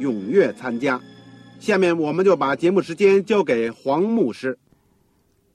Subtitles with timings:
[0.00, 1.00] 踊跃参加。
[1.60, 4.58] 下面我们就把节目时间交给黄牧师。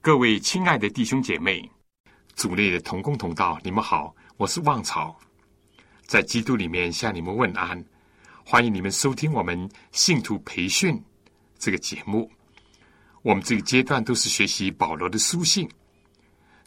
[0.02, 1.68] 各位亲爱的弟兄姐妹、
[2.36, 5.20] 组内的同工同道，你们好，我是旺草，
[6.06, 7.84] 在基督里面向你们问安，
[8.46, 11.04] 欢迎你们收听我们信徒培训
[11.58, 12.30] 这个节目。
[13.24, 15.68] 我们这个阶段都是学习保罗的书信。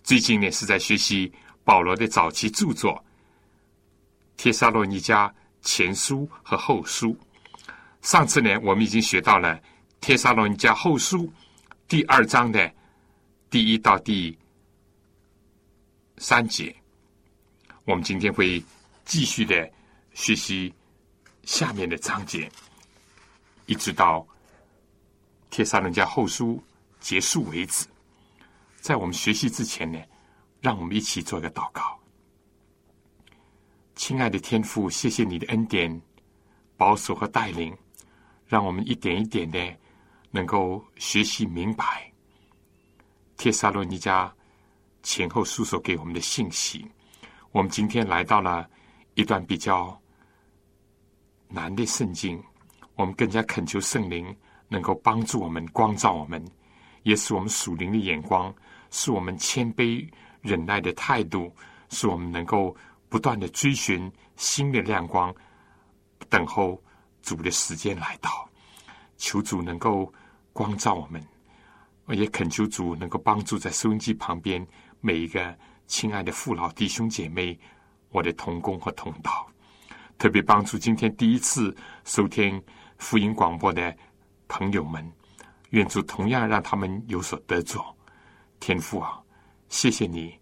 [0.03, 2.93] 最近呢，是在学习保罗的早期著作
[4.37, 5.31] 《帖撒罗尼迦
[5.63, 7.11] 前书》和《后书》。
[8.03, 9.57] 上次呢，我们已经学到了
[10.01, 11.27] 《帖撒罗尼迦后书》
[11.87, 12.73] 第二章的
[13.51, 14.37] 第一到第
[16.19, 16.75] 三节。
[17.85, 18.63] 我们今天会
[19.05, 19.71] 继续的
[20.15, 20.73] 学习
[21.45, 22.51] 下面的章节，
[23.67, 24.21] 一直到
[25.51, 26.57] 《帖撒罗尼迦后书》
[27.01, 27.87] 结束为止。
[28.81, 29.99] 在我们学习之前呢，
[30.61, 31.99] 让我们一起做个祷告。
[33.97, 36.01] 亲爱的天父，谢谢你的恩典、
[36.77, 37.77] 保守和带领，
[38.49, 39.59] 让我们一点一点的
[40.31, 42.11] 能够学习明白
[43.37, 44.29] 帖撒罗尼迦
[45.03, 46.85] 前后诉说给我们的信息。
[47.53, 48.69] 我们今天来到了
[49.15, 49.99] 一段比较
[51.49, 52.43] 难的圣经，
[52.95, 54.35] 我们更加恳求圣灵
[54.69, 56.45] 能够帮助我们、光照我们，
[57.05, 58.55] 也使我们属灵的眼光。
[58.91, 60.09] 是我们谦卑
[60.41, 61.55] 忍耐的态度，
[61.91, 62.75] 是我们能够
[63.09, 65.35] 不断的追寻新的亮光，
[66.29, 66.83] 等候
[67.29, 68.49] 主的时间来到。
[69.19, 70.11] 求主能够
[70.53, 71.23] 光照我们，
[72.07, 74.67] 我也恳求主能够帮助在收音机旁边
[75.01, 75.55] 每一个
[75.87, 77.59] 亲爱的父老弟兄姐妹，
[78.11, 79.47] 我的同工和同道，
[80.17, 82.63] 特别帮助今天第一次收听
[82.97, 83.95] 福音广播的
[84.47, 85.13] 朋友们，
[85.71, 87.95] 愿主同样让他们有所得着。
[88.61, 89.21] 天父啊，
[89.69, 90.33] 谢谢你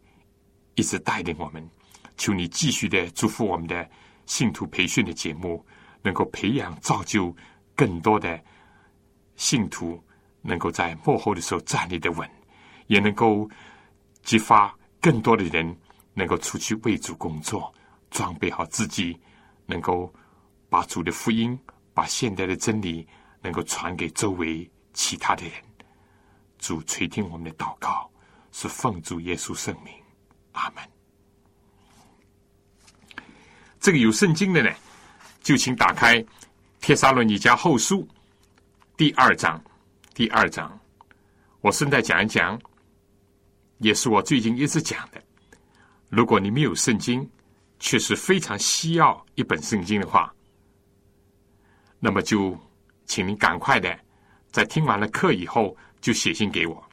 [0.75, 1.67] 一直带领我们，
[2.19, 3.89] 求你继续的祝福我们的
[4.27, 5.65] 信徒培训的节目，
[6.07, 7.35] 能够培养造就
[7.75, 8.41] 更多的
[9.35, 10.01] 信徒，
[10.41, 12.31] 能够在幕后的时候站立的稳，
[12.87, 13.51] 也能够
[14.23, 15.77] 激发更多的人
[16.15, 17.75] 能够出去为主工作，
[18.09, 19.19] 装备好自己，
[19.67, 20.15] 能够
[20.69, 21.59] 把主的福音、
[21.93, 23.05] 把现代的真理
[23.43, 25.53] 能够传给周围其他的人。
[26.57, 28.09] 主垂听我们的祷告，
[28.53, 29.93] 是奉主耶稣圣名，
[30.53, 30.83] 阿门。
[33.81, 34.71] 这个有圣经的呢，
[35.47, 36.21] 就请打开
[36.81, 38.03] 《帖撒罗尼迦后书》
[38.97, 39.63] 第二章。
[40.13, 40.77] 第二章，
[41.61, 42.61] 我顺带讲一讲，
[43.79, 45.23] 也是我最近一直讲的。
[46.09, 47.25] 如果你没有圣经，
[47.79, 50.35] 却是非常需要一本圣经的话，
[52.01, 52.59] 那么就
[53.05, 53.97] 请您赶快的，
[54.51, 55.77] 在听完了课以后。
[56.01, 56.85] 就写信给我，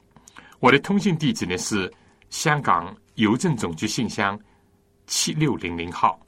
[0.59, 1.91] 我的通信地址呢是
[2.29, 4.39] 香港邮政总局信箱
[5.07, 6.19] 七六零零号，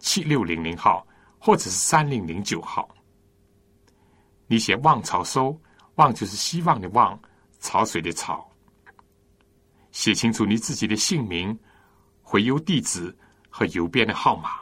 [0.00, 1.06] 七六零零号，
[1.40, 2.88] 或者是三零零九号。
[4.46, 5.60] 你写“望潮收
[5.96, 7.20] ”，“望”就是希望的“望”，
[7.58, 8.48] 潮水的“潮”。
[9.90, 11.58] 写清楚你自己的姓名、
[12.22, 13.12] 回邮地址
[13.48, 14.60] 和邮编的号码，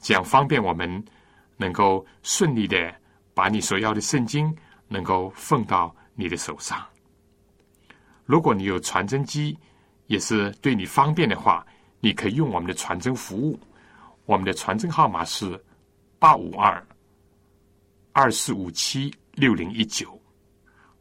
[0.00, 1.04] 这样方便我们
[1.58, 2.94] 能够顺利的
[3.34, 4.56] 把你所要的圣经
[4.88, 5.94] 能够奉到。
[6.16, 6.86] 你的手上，
[8.24, 9.58] 如果你有传真机，
[10.06, 11.66] 也是对你方便的话，
[11.98, 13.58] 你可以用我们的传真服务。
[14.24, 15.60] 我们的传真号码是
[16.24, 16.82] 八五二
[18.12, 20.18] 二四五七六零一九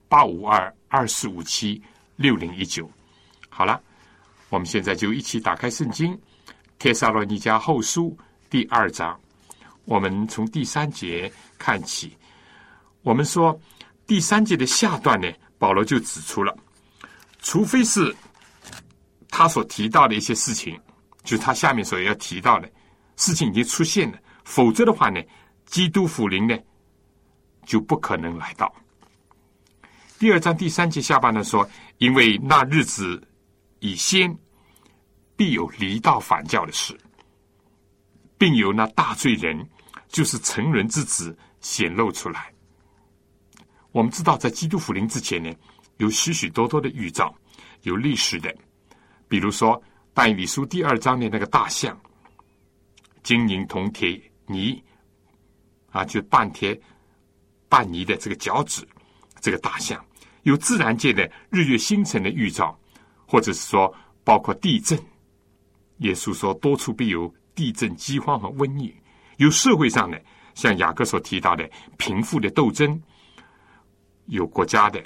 [0.10, 1.82] 八五二二四五七
[2.18, 2.92] 六零一九。
[3.48, 3.82] 好了，
[4.50, 6.14] 我们现在就一起打开圣经
[6.78, 8.10] 《帖撒罗尼迦后书》
[8.50, 9.18] 第二章，
[9.86, 12.18] 我们从第三节看起。
[13.02, 13.58] 我们说。
[14.06, 16.54] 第三节的下段呢，保罗就指出了，
[17.40, 18.14] 除非是
[19.30, 20.78] 他所提到的一些事情，
[21.24, 22.70] 就是他下面所要提到的
[23.16, 25.22] 事情已经出现了，否则的话呢，
[25.66, 26.58] 基督福临呢
[27.66, 28.74] 就不可能来到。
[30.20, 31.68] 第二章第三节下半段说
[31.98, 33.22] ：“因为那日子
[33.80, 34.38] 已先，
[35.36, 36.98] 必有离道反教的事，
[38.38, 39.68] 并有那大罪人，
[40.08, 42.54] 就是成人之子显露出来。”
[43.92, 45.54] 我们知道，在基督福临之前呢，
[45.98, 47.36] 有许许多多的预兆，
[47.82, 48.54] 有历史的，
[49.28, 49.80] 比如说
[50.14, 52.00] 《但以理书》第二章的那个大象，
[53.24, 54.20] 金银铜铁
[54.54, 54.84] 泥，
[55.90, 56.80] 啊，就半铁
[57.68, 58.88] 半泥的这个脚趾，
[59.42, 60.06] 这个大象，
[60.44, 62.80] 有自然界的日月星辰的预兆，
[63.28, 64.98] 或者是说包括地震，
[65.98, 68.96] 耶稣说多处必有地震、饥荒和瘟疫，
[69.38, 70.22] 有社会上的，
[70.54, 71.68] 像雅各所提到的
[71.98, 73.02] 贫富的斗争。
[74.28, 75.04] 有国家的，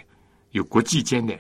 [0.52, 1.36] 有国际间的，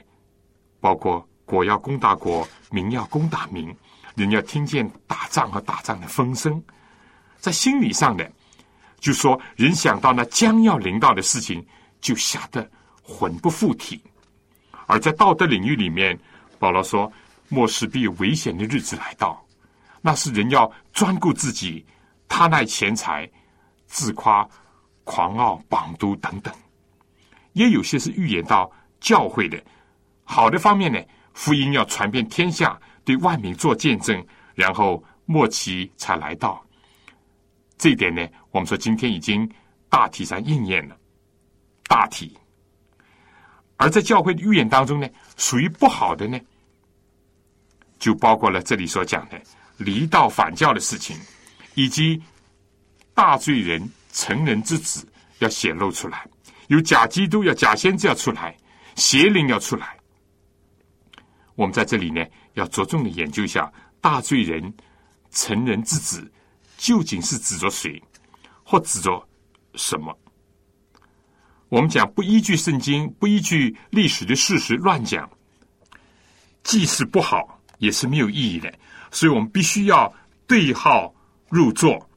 [0.79, 3.71] 包括国要攻打国，民要攻打民，
[4.15, 6.61] 人要听见打仗和打仗的风声，
[7.39, 8.29] 在心理上的，
[8.99, 11.65] 就说人想到那将要临到的事情，
[12.01, 12.69] 就吓得
[13.01, 13.97] 魂不附体；
[14.85, 16.17] 而在道德领域里面，
[16.59, 17.11] 保罗说，
[17.49, 19.41] 末世必有危险的日子来到，
[20.01, 21.85] 那是人要专顾自己，
[22.27, 23.29] 贪爱钱财，
[23.85, 24.47] 自夸、
[25.03, 26.53] 狂傲、绑毒等等。
[27.53, 28.69] 也有些是预言到
[28.99, 29.63] 教会的，
[30.23, 30.99] 好的方面呢，
[31.33, 36.63] 福音要传遍天下，对万民做见证，然后末期才来到。
[37.77, 39.49] 这一点呢，我们说今天已经
[39.89, 40.97] 大体上应验了，
[41.87, 42.35] 大体。
[43.75, 46.39] 而在教会的预言当中呢，属于不好的呢，
[47.99, 49.39] 就包括了这里所讲的
[49.77, 51.15] 离道反教的事情，
[51.75, 52.19] 以及
[53.13, 55.07] 大罪人成人之子
[55.39, 56.27] 要显露出来。
[56.69, 58.57] 有假基督要假先知要出来，
[58.95, 59.95] 邪灵要出来。
[61.53, 62.25] 我们在这里呢，
[62.55, 63.71] 要着重的研究一下
[64.01, 64.73] 大罪人、
[65.29, 66.29] 成人之子
[66.77, 68.01] 究竟是指着谁，
[68.63, 69.27] 或指着
[69.75, 70.17] 什么？
[71.69, 75.29] 我们讲不依据圣经、不依据历史的事实乱讲，
[76.63, 78.73] 既是不好，也是没有意义的。
[79.11, 80.13] 所以我们必须要
[80.45, 81.13] 对号
[81.49, 82.09] 入座。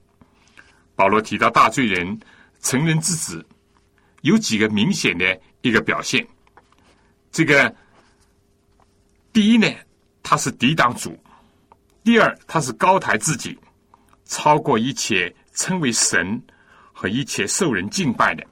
[0.94, 2.20] 保罗提到大罪人、
[2.60, 3.44] 成人之子。
[4.22, 6.28] 有几个明显的一个表现，
[7.32, 7.74] 这个
[9.32, 9.66] 第一呢，
[10.22, 11.10] 他是抵挡主；
[12.04, 13.58] 第二，他是高抬自己，
[14.30, 16.40] 超过一切称为神
[16.92, 18.44] 和一切受人敬拜的；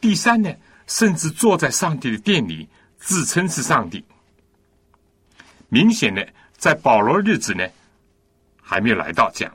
[0.00, 0.50] 第三呢，
[0.86, 2.66] 甚至坐在上帝的殿里，
[2.98, 4.02] 自称是上帝。
[5.68, 6.26] 明显的，
[6.56, 7.68] 在保罗日子呢，
[8.60, 9.54] 还没有来到这样。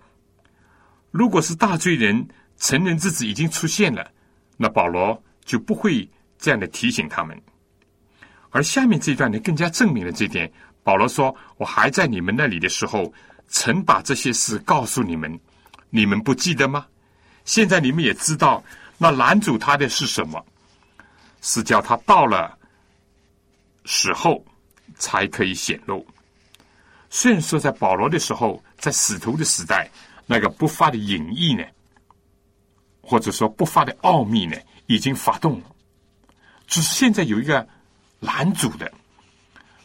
[1.10, 2.28] 如果是大罪人、
[2.58, 4.10] 成人之子已经出现了，
[4.58, 5.22] 那保罗。
[5.46, 6.10] 就不会
[6.40, 7.40] 这样的提醒他们，
[8.50, 10.52] 而下面这一段呢，更加证明了这点。
[10.82, 13.14] 保罗说：“我还在你们那里的时候，
[13.48, 15.40] 曾把这些事告诉你们，
[15.96, 16.86] 你们不记得吗？
[17.46, 18.62] 现在你们也知道，
[18.98, 20.46] 那拦阻他的是什么？
[21.42, 22.58] 是叫他到了
[23.86, 24.44] 时候
[24.98, 26.06] 才可以显露。
[27.10, 29.90] 虽然说在保罗的时候，在使徒的时代，
[30.26, 31.64] 那个不发的隐意呢，
[33.02, 34.58] 或者说不发的奥秘呢？”
[34.88, 35.66] 已经发动了，
[36.68, 37.68] 只是现在有一个
[38.20, 38.92] 拦阻的，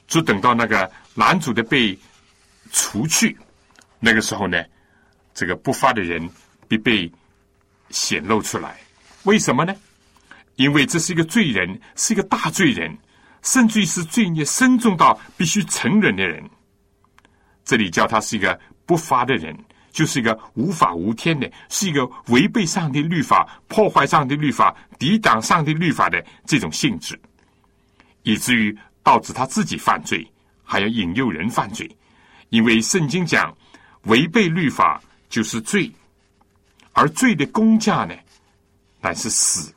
[0.06, 1.98] 就等到那个拦阻的被
[2.70, 3.34] 除去，
[3.98, 4.62] 那个时候呢，
[5.40, 6.28] 这个不发的人
[6.68, 7.10] 必被
[7.88, 8.78] 显露出来。
[9.22, 9.74] 为什么呢？
[10.56, 12.94] 因为这是一个罪人，是一个大罪人，
[13.40, 16.44] 甚至于是罪孽深重到必须承认的人。
[17.64, 19.56] 这里叫他是一个不发的人。
[19.92, 27.20] 就是一个无法无天的，是一个违背上帝律法、破坏上帝律法、抵挡上帝律法的这种性质，
[28.22, 30.24] 以至于导致他自己犯罪，
[30.62, 31.90] 还要引诱人犯罪。
[32.50, 33.52] 因为圣经讲，
[34.04, 35.90] 违背律法就是罪，
[36.92, 38.14] 而罪的公价呢，
[39.00, 39.72] 乃是死。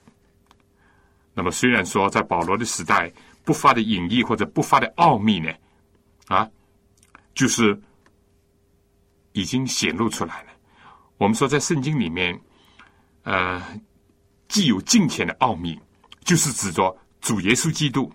[1.33, 3.09] 那么，虽然说在保罗的时代，
[3.45, 5.49] 不发的隐逸或者不发的奥秘呢，
[6.27, 6.49] 啊，
[7.33, 7.81] 就是。
[9.35, 10.51] 已经显露出来了。
[11.17, 12.39] 我们说，在圣经里面，
[13.23, 13.59] 呃，
[14.47, 15.75] 既有敬虔的奥秘，
[16.23, 18.07] 就是指着主耶稣基督；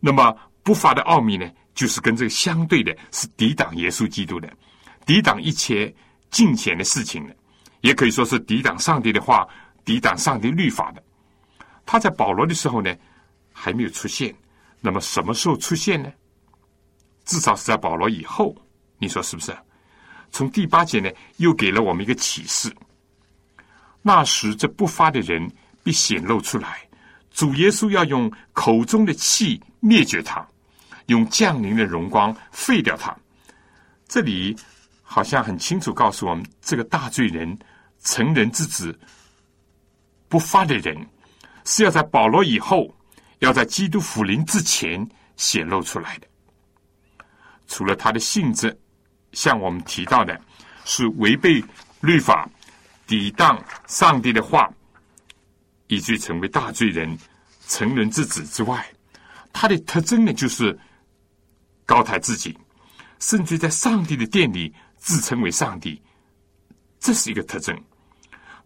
[0.00, 4.52] 那么不发的奥秘呢，就是跟这个相对的，是抵挡耶稣基督的，
[5.06, 5.94] 抵挡一切
[6.30, 7.34] 敬虔的事情的，
[7.80, 9.48] 也可以说是抵挡上帝的话，
[9.84, 11.02] 抵挡上帝律法的。
[11.84, 12.94] 他在保罗的时候呢，
[13.52, 14.34] 还没有出现。
[14.80, 16.12] 那么什么时候出现呢？
[17.24, 18.56] 至少是在保罗以后。
[18.98, 19.56] 你说是不是？
[20.30, 22.72] 从第八节呢，又给了我们一个启示。
[24.02, 25.50] 那时，这不发的人
[25.82, 26.80] 必显露出来。
[27.32, 30.46] 主耶稣要用口中的气灭绝他，
[31.06, 33.16] 用降临的荣光废掉他。
[34.06, 34.56] 这里
[35.12, 37.58] 好像很清楚告诉我们，这个大罪人、
[38.04, 38.96] 成人之子
[40.28, 40.96] 不发的人，
[41.64, 42.88] 是要在保罗以后，
[43.40, 46.28] 要在基督复临之前显露出来的。
[47.66, 48.78] 除了他的性质，
[49.32, 50.40] 像我们提到的，
[50.84, 51.60] 是违背
[51.98, 52.48] 律法、
[53.04, 54.72] 抵挡上帝的话，
[55.88, 57.18] 以至于成为大罪人、
[57.66, 58.88] 成人之子之外，
[59.52, 60.78] 他的特征呢，就是
[61.84, 62.56] 高抬自己，
[63.18, 66.00] 甚至在上帝的殿里自称为上帝，
[67.00, 67.76] 这是一个特征。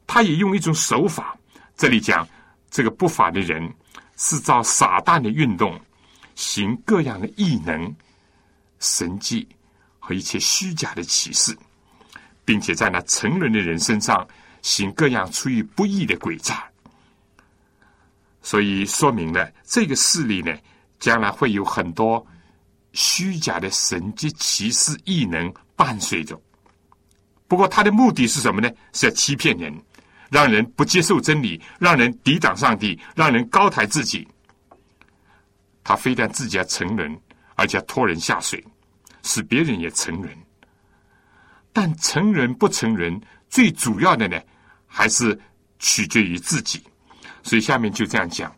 [0.06, 1.34] 他也用一种手法，
[1.76, 2.28] 这里讲
[2.70, 3.72] 这个不法的人
[4.16, 5.80] 是照撒旦的运动，
[6.34, 7.96] 行各样的异能、
[8.80, 9.48] 神迹
[9.98, 11.56] 和一切虚假的启示，
[12.44, 14.26] 并且在那沉沦的人身上
[14.60, 16.62] 行各样出于不义的诡诈。
[18.42, 20.54] 所以说明了这个势力呢，
[20.98, 22.24] 将来会有很多
[22.94, 26.40] 虚假的神迹、奇事、异能伴随着。
[27.46, 28.70] 不过他的目的是什么呢？
[28.94, 29.72] 是要欺骗人。
[30.30, 34.26] 让人不接受真理，让人抵挡上帝，让人高抬自己。
[35.84, 37.16] 他非但自己要成人，
[37.54, 38.64] 而且拖人下水，
[39.22, 40.36] 使别人也成人。
[41.72, 44.40] 但成人不成人，最主要的呢，
[44.86, 45.38] 还是
[45.78, 46.82] 取决于自己。
[47.44, 48.52] 所以下面就这样讲，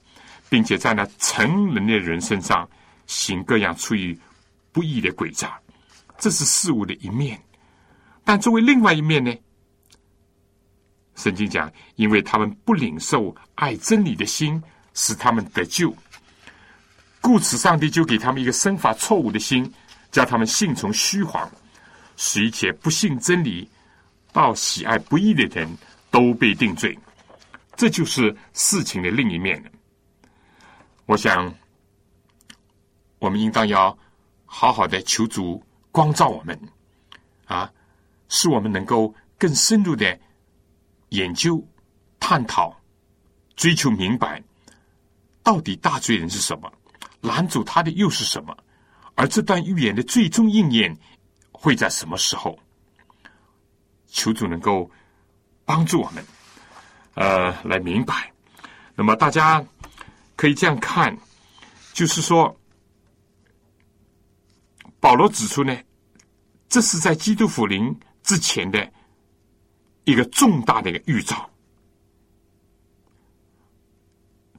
[0.48, 2.66] 并且在那成人的人身上
[3.06, 4.18] 行各样出于
[4.76, 5.58] 不义的诡诈，
[6.18, 7.42] 这是事物的一面。
[8.24, 9.34] 但作为另外一面呢？
[11.14, 15.96] 圣经讲，因为他们不领受爱真理的心，使他们得救，
[17.22, 19.72] 故此上帝就给他们一个生发错误的心，
[20.12, 21.50] 叫他们信从虚谎，
[22.18, 23.66] 使一切不信真理、
[24.30, 25.66] 到喜爱不义的人
[26.10, 26.94] 都被定罪。
[27.76, 29.72] 这就是事情的另一面。
[31.06, 31.50] 我想，
[33.18, 33.96] 我们应当要
[34.58, 36.58] 好好的求主光照我们，
[37.44, 37.70] 啊，
[38.30, 40.18] 使我们能够更深入的。
[41.10, 41.62] 研究、
[42.18, 42.74] 探讨、
[43.54, 44.42] 追求明白，
[45.42, 46.72] 到底大罪人是什么？
[47.20, 48.56] 拦阻他的又是什么？
[49.14, 50.96] 而这段预言的最终应验
[51.52, 52.58] 会在什么时候？
[54.08, 54.90] 求主能够
[55.66, 56.24] 帮助我们，
[57.12, 58.32] 呃，来明白。
[58.94, 59.62] 那么大家
[60.34, 61.16] 可以这样看，
[61.92, 62.58] 就是说，
[65.06, 65.72] 保罗指出呢，
[66.68, 68.92] 这是在基督复临之前的。
[70.02, 71.48] 一个重大的一个预兆，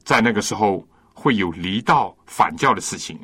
[0.04, 3.18] 在那个时候会有离道反教的事情，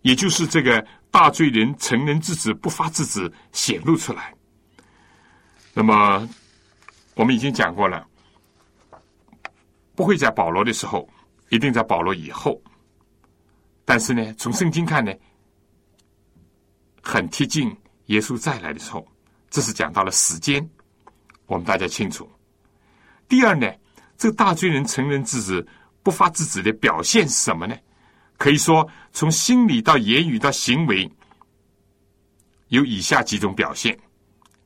[0.00, 4.34] 也就是这个大罪人成人之子不发之子显露出来。
[5.74, 6.26] 那么
[7.16, 8.06] 我们已经讲过了，
[9.94, 11.06] 不会在保罗的时候，
[11.50, 12.58] 一定在保罗以后。
[13.84, 15.12] 但是呢，从圣经看呢，
[17.02, 17.74] 很贴近
[18.06, 19.06] 耶稣再来的时候，
[19.48, 20.68] 这是讲到了时间。
[21.46, 22.30] 我们大家清楚。
[23.28, 23.66] 第二呢，
[24.16, 25.66] 这个大罪人成人之子
[26.02, 27.76] 不发之子的表现是什么呢？
[28.36, 31.10] 可以说，从心理到言语到行为，
[32.68, 33.98] 有以下几种表现。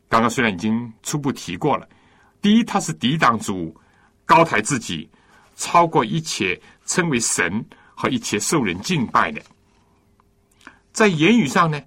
[0.09, 1.89] 刚刚虽然已经初步提过了，
[2.41, 3.75] 第一，他是抵挡主，
[4.25, 5.11] 高抬自己，
[5.57, 7.65] 超过一切称为神
[7.95, 9.43] 和一切受人敬拜的。
[10.93, 11.83] 在言语上呢，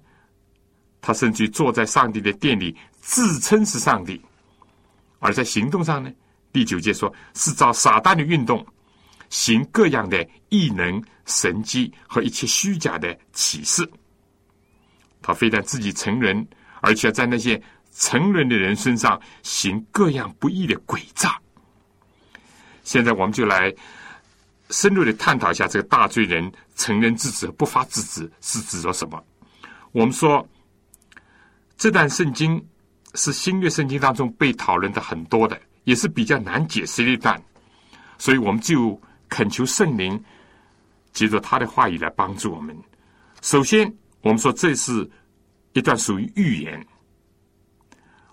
[1.00, 4.20] 他甚至坐在上帝的殿里，自称是上帝。
[5.20, 6.10] 而在行动上呢，
[6.52, 8.64] 第九节说是照撒旦的运动，
[9.30, 13.88] 行各样的异能、神迹和一切虚假的启示。
[15.20, 16.46] 他非但自己成人，
[16.80, 17.60] 而且在那些
[17.92, 21.36] 成人的人身上行各样不义的诡诈。
[22.84, 23.74] 现在我们就来
[24.70, 29.22] 深入的探讨一下这个大罪人成人之子不发之子是指着什么？
[29.92, 30.46] 我们说
[31.78, 32.62] 这段圣经。
[33.14, 37.42] 是新约圣经当中被讨论的很多的，也是比较难解释的一段，
[38.18, 40.22] 所以我们就恳求圣灵
[41.10, 42.76] 借着他的话语来帮助我们。
[43.40, 45.10] 首先，我们说这是
[45.72, 46.86] 一段属于预言，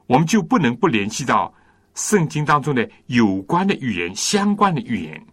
[0.08, 1.52] 我们就不能不联系到
[1.96, 5.26] 圣经当中的有关的预言、相关的预言，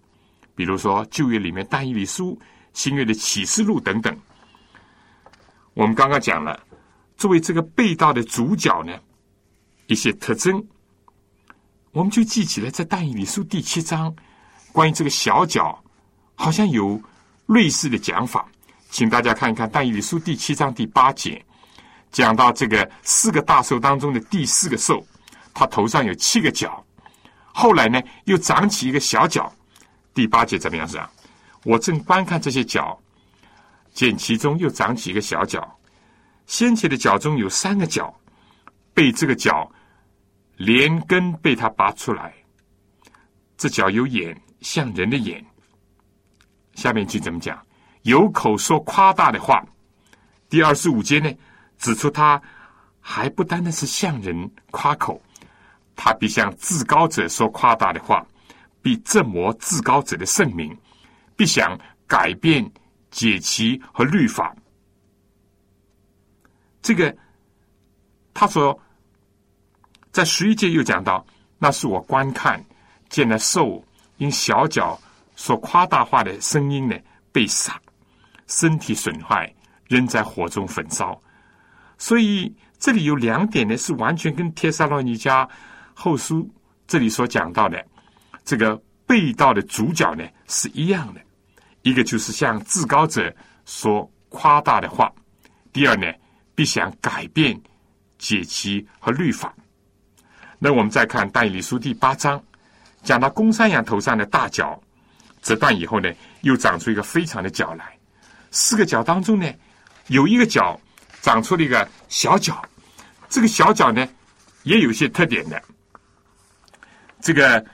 [0.54, 2.40] 比如说旧约里面但以理书、
[2.72, 4.16] 新约的启示录等等。
[5.74, 6.58] 我们刚刚讲了，
[7.22, 8.98] 作为这个被盗的主角呢。
[9.86, 10.60] 一些特征，
[11.92, 14.12] 我们就记起来，在《但以理书》第七章，
[14.72, 15.80] 关于这个小角，
[16.34, 17.00] 好像有
[17.46, 18.48] 类似的讲法，
[18.90, 21.44] 请大家看一看《但以理书》第七章第八节，
[22.10, 25.06] 讲到这个四个大兽当中的第四个兽，
[25.54, 26.84] 它头上有七个角，
[27.52, 29.52] 后来呢又长起一个小角。
[30.12, 30.88] 第八节怎么样？
[30.88, 31.08] 是啊，
[31.62, 32.98] 我正观看这些角，
[33.94, 35.78] 见其中又长起一个小角，
[36.52, 38.14] 先前的角中有三个角。
[38.92, 39.72] 被这个角
[40.56, 42.34] 连根被他拔出来，
[43.56, 45.42] 这角有眼，像人的眼。
[46.74, 47.58] 下面句怎么讲？
[48.02, 49.64] 有口说夸大的话。
[50.50, 51.32] 第二十五节呢，
[51.78, 52.40] 指出他
[53.00, 55.18] 还不单单是向人夸口，
[55.96, 58.26] 他必向至高者说夸大的话，
[58.82, 60.76] 必折磨至高者的圣名，
[61.34, 62.70] 必想改变
[63.10, 64.54] 解其和律法。
[66.82, 67.16] 这个
[68.34, 68.78] 他说，
[70.10, 71.24] 在十一节又讲到，
[71.58, 72.62] 那是我观看
[73.08, 73.82] 见了兽
[74.18, 75.00] 因小脚
[75.36, 76.94] 所夸大化的声音呢，
[77.32, 77.80] 被杀，
[78.46, 79.50] 身体损坏。
[79.88, 81.20] 扔在火中焚烧，
[81.98, 85.46] 所以这里有两点呢，是完全跟《帖撒罗尼迦
[85.92, 86.38] 后书》
[86.86, 87.84] 这里所讲到的
[88.42, 88.74] 这个
[89.06, 91.20] 被盗的主角呢是一样的。
[91.82, 93.30] 一个就是向至高者
[93.66, 95.12] 说夸大的话，
[95.74, 96.10] 第二呢，
[96.62, 97.60] 必想改变
[98.18, 99.52] 解期和律法。
[100.60, 102.40] 那我们再看《但以理书》第八章，
[103.02, 104.80] 讲到公山羊头上的大角，
[105.42, 106.08] 折断以后呢，
[106.42, 107.98] 又长出一个非常的角来，
[108.52, 109.52] 四个角当中呢。
[110.06, 110.80] 有一个角
[111.20, 112.64] 长出了一个小角，
[113.28, 114.08] 这个小角呢
[114.62, 115.60] 也有些特点的。
[117.20, 117.64] 这个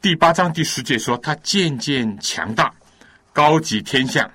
[0.00, 2.74] 第八章第十节说，它渐渐强大，
[3.32, 4.28] 高级天象，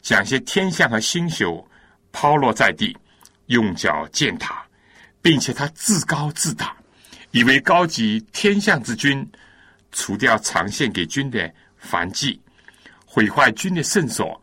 [0.00, 1.68] 讲些天象和星宿
[2.14, 2.96] 抛落在地，
[3.46, 4.64] 用脚践踏，
[5.20, 6.74] 并且他自高自大，
[7.32, 9.28] 以为高级天象之君，
[9.90, 12.40] 除掉长线给君的凡祭，
[13.04, 14.40] 毁坏君的圣所。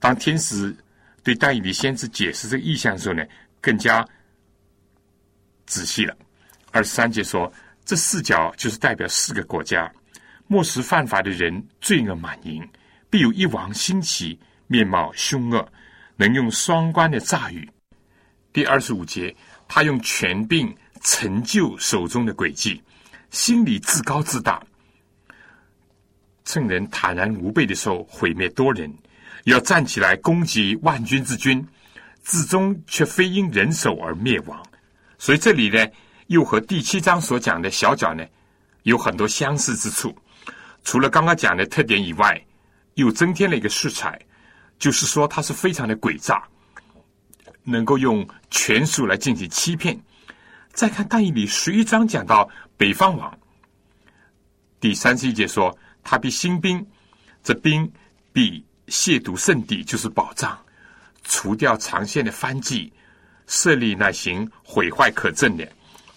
[0.00, 0.74] 当天使
[1.22, 3.22] 对但以理先知解释这个意象的时候呢，
[3.60, 4.04] 更加
[5.66, 6.16] 仔细了。
[6.70, 7.52] 二十三节说，
[7.84, 9.92] 这四角就是代表四个国家，
[10.46, 12.66] 末时犯法的人罪恶满盈，
[13.10, 15.70] 必有一王兴起，面貌凶恶，
[16.22, 17.68] 能用双关的诈语。
[18.52, 19.34] 第二十五节，
[19.66, 22.80] 他用权柄成就手中的诡计，
[23.30, 24.62] 心里自高自大，
[26.44, 28.88] 趁人坦然无备的时候毁灭多人。
[29.46, 31.66] 要站起来攻击万军之君，
[32.22, 34.64] 至终却非因人手而灭亡。
[35.18, 35.84] 所以这里呢，
[36.28, 38.24] 又和第七章所讲的小角呢，
[38.84, 40.16] 有很多相似之处。
[40.84, 42.40] 除了刚刚讲的特点以外，
[42.94, 44.16] 又增添了一个色彩，
[44.82, 46.42] 就是说他是非常的诡诈，
[47.62, 49.96] 能够用权术来进行欺骗。
[50.72, 53.38] 再看大义里十一章讲到北方王，
[54.80, 56.84] 第三十一节说他必兴兵，
[57.44, 57.88] 这兵
[58.32, 58.66] 必。
[58.88, 60.58] 亵渎圣地就是宝藏，
[61.22, 62.92] 除掉长线的番祭，
[63.46, 65.66] 设立那行毁坏可憎的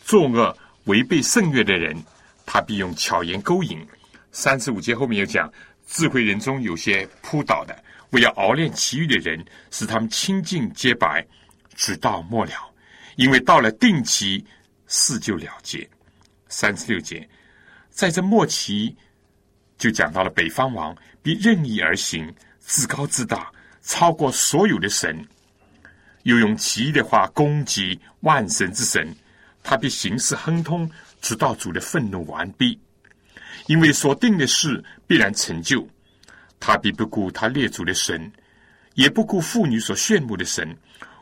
[0.03, 1.95] 作恶违背圣约的人，
[2.45, 3.79] 他必用巧言勾引。
[4.31, 5.49] 三十五节后面有讲，
[5.87, 11.25] 智慧人中有些扑倒的，为要熬练其余的人，使他们清净洁白，
[11.75, 12.51] 直到末了。
[13.15, 14.45] 因为到了定期，
[14.87, 15.89] 事就了结。
[16.47, 17.27] 三十六节，
[17.89, 18.95] 在这末期，
[19.77, 22.33] 就讲到了北方王必任意而行。
[22.59, 23.51] 自高自大，
[23.83, 25.23] 超过所有的神，
[26.23, 29.15] 又用奇异的话攻击万神之神，
[29.61, 30.89] 他必行事亨通，
[31.21, 32.79] 直到主的愤怒完毕。
[33.67, 35.87] 因为所定的事必然成就，
[36.67, 38.31] 他必不顾他列祖的神，
[38.95, 40.75] 也不顾妇女所羡慕的神，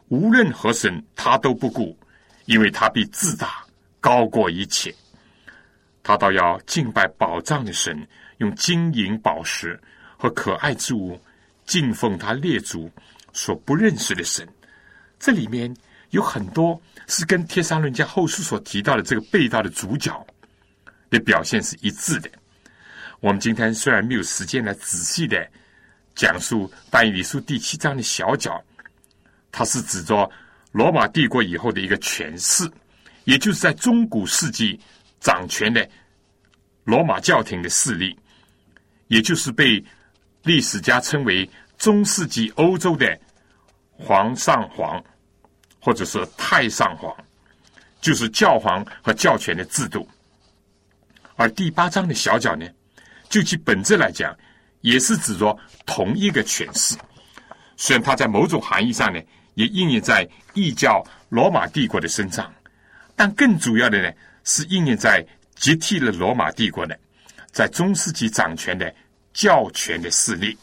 [0.07, 1.97] 无论何神他都不顾，
[2.45, 3.61] 因为他必自大
[3.99, 4.95] 高过一切。
[6.01, 9.77] 他倒要敬拜宝藏的神，用金银宝石
[10.15, 11.19] 和可爱之物。
[11.65, 12.89] 敬奉他列祖
[13.33, 14.47] 所不认识的神，
[15.19, 15.73] 这里面
[16.11, 20.25] 有很多是跟《天山论家后书》所提到的这个被盗的主角
[21.09, 22.29] 的表现是一致的。
[23.23, 25.49] 我们今天虽然没有时间来仔细的
[26.13, 28.61] 讲述《但以理书》第七章的小角，
[29.49, 30.29] 它是指着
[30.73, 32.69] 罗马帝国以后的一个权势，
[33.23, 34.77] 也就是在中古世纪
[35.21, 35.89] 掌权的
[36.83, 38.13] 罗马教廷的势力，
[39.07, 39.81] 也就是被。
[40.41, 43.17] 历史家称为中世纪欧洲的
[43.89, 45.01] 皇上皇，
[45.79, 47.15] 或者是太上皇，
[48.01, 50.05] 就是教皇和教权的制度。
[51.37, 52.67] 而第八章的小角呢，
[53.33, 54.37] 就其本质来讲，
[54.81, 56.95] 也是指着同一个诠释。
[57.75, 59.19] 虽然它在某种含义上呢，
[59.55, 62.53] 也应验在异教罗马帝国的身上，
[63.15, 64.11] 但更主要的呢，
[64.43, 66.95] 是应验在接替了罗马帝国的，
[67.51, 68.93] 在中世纪掌权的。
[69.33, 70.55] 教权的势力，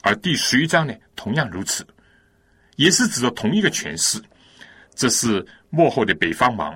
[0.00, 1.86] 而第十一章呢，同样如此，
[2.76, 4.18] 也是指着同一个权势。
[4.94, 6.74] 这是幕后的北方王，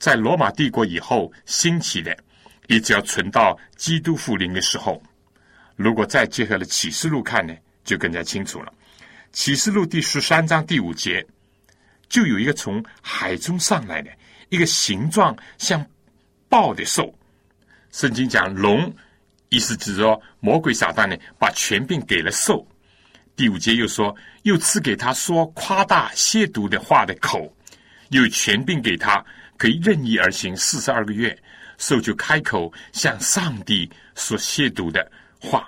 [0.00, 2.18] 在罗马帝国以后兴起的，
[2.70, 5.02] 你只要存到基督复临的时候。
[5.74, 7.52] 如果再结合了启示录看呢，
[7.82, 8.72] 就更加清楚了。
[9.32, 11.26] 启示录第十三章第五节，
[12.08, 14.08] 就有一个从海中上来的
[14.50, 15.84] 一个形状像
[16.48, 17.12] 豹的兽，
[17.90, 18.94] 圣经讲龙，
[19.48, 22.64] 意思指说魔鬼撒旦呢，把权柄给了兽。
[23.34, 27.52] 第五节又说，又赐给他说夸大亵渎的话的口，
[28.10, 29.24] 又权柄给他，
[29.56, 31.36] 可以任意而行四十二个月。
[31.80, 35.66] 兽就开口向上帝所亵渎的话，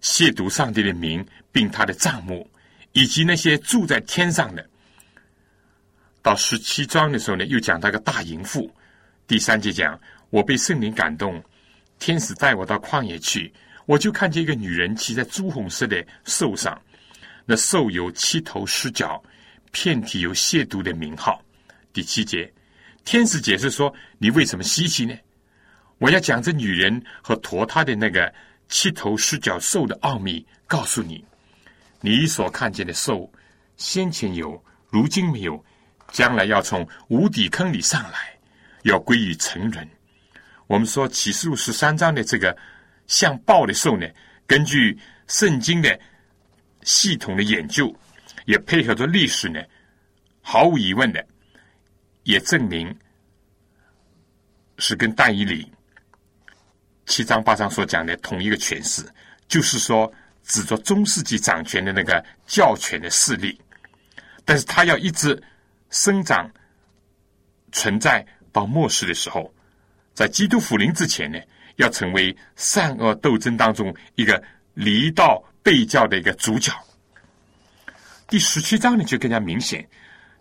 [0.00, 2.48] 亵渎上帝的名，并他的账目，
[2.92, 4.64] 以及那些住在天上的。
[6.22, 8.72] 到十七章的时候呢，又讲到个大淫妇。
[9.26, 11.42] 第三节讲，我被圣灵感动，
[11.98, 13.52] 天使带我到旷野去，
[13.86, 16.80] 我就看见一个女人骑在朱红色的兽上，
[17.44, 19.20] 那兽有七头十角，
[19.72, 21.42] 遍体有亵渎的名号。
[21.92, 22.53] 第七节。
[23.04, 25.14] 天使解释说：“你为什么稀奇呢？
[25.98, 28.32] 我要讲这女人和驮她的那个
[28.68, 31.22] 七头十角兽的奥秘，告诉你。
[32.00, 33.30] 你所看见的兽，
[33.76, 35.62] 先前有，如今没有，
[36.12, 38.38] 将来要从无底坑里上来，
[38.82, 39.86] 要归于成人。
[40.66, 42.56] 我们说启示录十三章的这个
[43.06, 44.06] 像豹的兽呢，
[44.46, 45.98] 根据圣经的
[46.82, 47.94] 系统的研究，
[48.46, 49.62] 也配合着历史呢，
[50.40, 51.24] 毫无疑问的。”
[52.24, 52.94] 也证明
[54.78, 55.70] 是跟但以理
[57.06, 59.06] 七章八章所讲的同一个诠释，
[59.46, 60.10] 就是说
[60.42, 63.60] 指着中世纪掌权的那个教权的势力，
[64.44, 65.40] 但是他要一直
[65.90, 66.50] 生长
[67.72, 69.52] 存在到末世的时候，
[70.14, 71.38] 在基督复临之前呢，
[71.76, 76.72] 要成为善恶斗争当中一个离道背教的一个主角。
[78.28, 79.86] 第十七章呢就更加明显，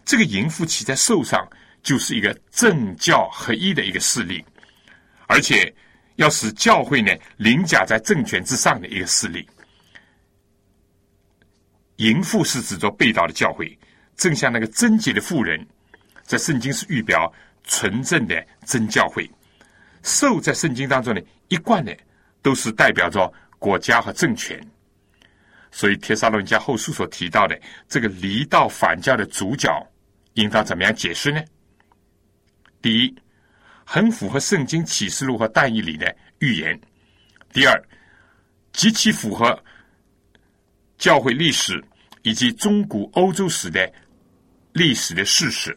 [0.05, 1.45] 这个淫妇骑在兽上。
[1.83, 4.43] 就是一个政教合一的一个势力，
[5.27, 5.71] 而且
[6.15, 9.47] 要使教会呢凌驾在政权之上的一个势力。
[11.97, 13.77] 淫妇是指着被盗的教会，
[14.15, 15.63] 正像那个贞洁的妇人，
[16.23, 17.31] 在圣经是预表
[17.65, 19.29] 纯正的真教会。
[20.01, 21.91] 兽在圣经当中呢，一贯呢
[22.41, 24.59] 都是代表着国家和政权。
[25.71, 29.69] 所以，帖撒罗尼迦后书所提到的这个离道反教的主角，
[30.33, 31.41] 应当怎么样解释呢？
[32.83, 33.15] 第一，
[33.85, 36.77] 很符合圣经启示录和但以理的预言；
[37.53, 37.81] 第二，
[38.73, 39.57] 极其符合
[40.97, 41.81] 教会历史
[42.23, 43.89] 以及中古欧洲史的
[44.73, 45.71] 历史的事实；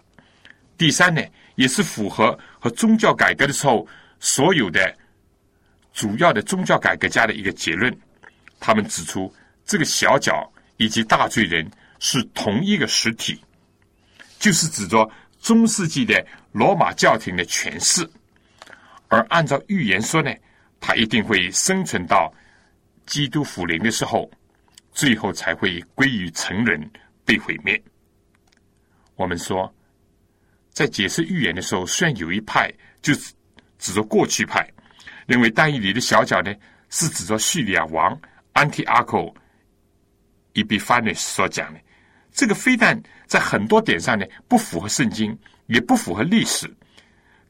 [0.77, 1.23] 第三呢，
[1.55, 3.87] 也是符合和宗教改革的时候
[4.19, 4.93] 所有的
[5.93, 7.97] 主要的宗教改革家的一个结论。
[8.59, 9.33] 他们指出，
[9.65, 13.41] 这个小角以及大罪人是同一个实体，
[14.41, 15.09] 就是指着。
[15.47, 18.05] 中世纪的罗马教廷的诠释，
[19.07, 20.35] 而按照预言说呢，
[20.81, 22.35] 他一定会生存到
[23.07, 24.29] 基督复临的时候，
[24.91, 26.91] 最后才会归于成人，
[27.25, 27.81] 被毁灭。
[29.15, 29.73] 我们说，
[30.71, 32.69] 在解释预言的时候，虽然有一派
[33.01, 33.15] 就
[33.79, 34.69] 指着过去派，
[35.29, 36.53] 认为但以里的小脚呢
[36.91, 38.21] 是指着叙利亚王
[38.53, 39.33] 安提阿寇
[40.55, 41.79] 伊比法尼所讲的。
[42.37, 45.37] 这个非但在很多点上呢不符合圣经，
[45.69, 46.71] 也不符合历史，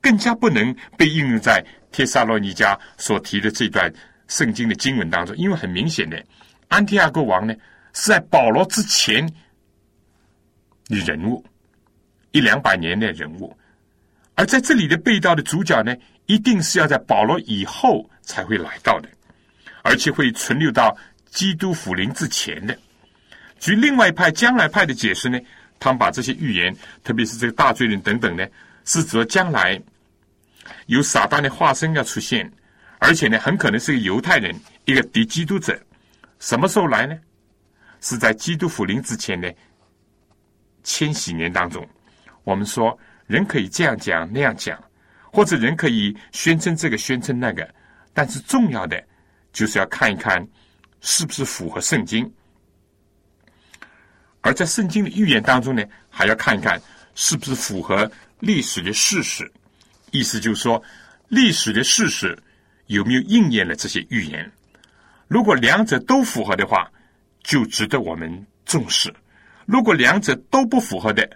[0.00, 3.92] 更加不能被应用在帖撒罗尼迦所提的这段
[4.28, 5.36] 圣经的经文当中。
[5.36, 6.24] 因为很明显的，
[6.68, 7.52] 安提阿哥王呢
[7.94, 9.26] 是在保罗之前
[10.86, 11.44] 的人物，
[12.30, 13.52] 一两百年的人物，
[14.36, 15.96] 而在这里的被盗的主角呢，
[16.26, 19.08] 一定是要在保罗以后才会来到的，
[19.82, 20.96] 而且会存留到
[21.28, 22.78] 基督复临之前的。
[23.58, 25.38] 据另外一派将来派的解释呢，
[25.78, 28.46] 他们把这些预言，特别是这个大罪人等等呢，
[28.84, 29.80] 是指将来
[30.86, 32.50] 有撒旦的化身要出现，
[32.98, 35.78] 而且呢，很可能是个犹太人，一个敌基督者。
[36.38, 37.18] 什么时候来呢？
[38.02, 39.52] 是在基督复临之前的
[40.84, 41.84] 千禧年当中。
[42.44, 44.78] 我们说人可以这样讲那样讲，
[45.32, 47.68] 或者人可以宣称这个宣称那个，
[48.12, 49.02] 但是重要的
[49.50, 50.46] 就是要看一看
[51.00, 52.30] 是不是符合圣经。
[54.46, 56.80] 而在圣经的预言当中呢，还要看一看
[57.16, 59.50] 是不是符合历史的事实。
[60.12, 60.80] 意思就是说，
[61.26, 62.38] 历史的事实
[62.86, 64.48] 有没有应验了这些预言？
[65.26, 66.88] 如果两者都符合的话，
[67.42, 69.10] 就值得我们重视；
[69.66, 71.28] 如果两者都不符合的，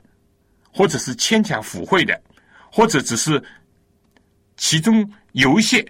[0.72, 2.16] 或者是牵强附会的，
[2.70, 3.42] 或者只是
[4.56, 5.84] 其中有一些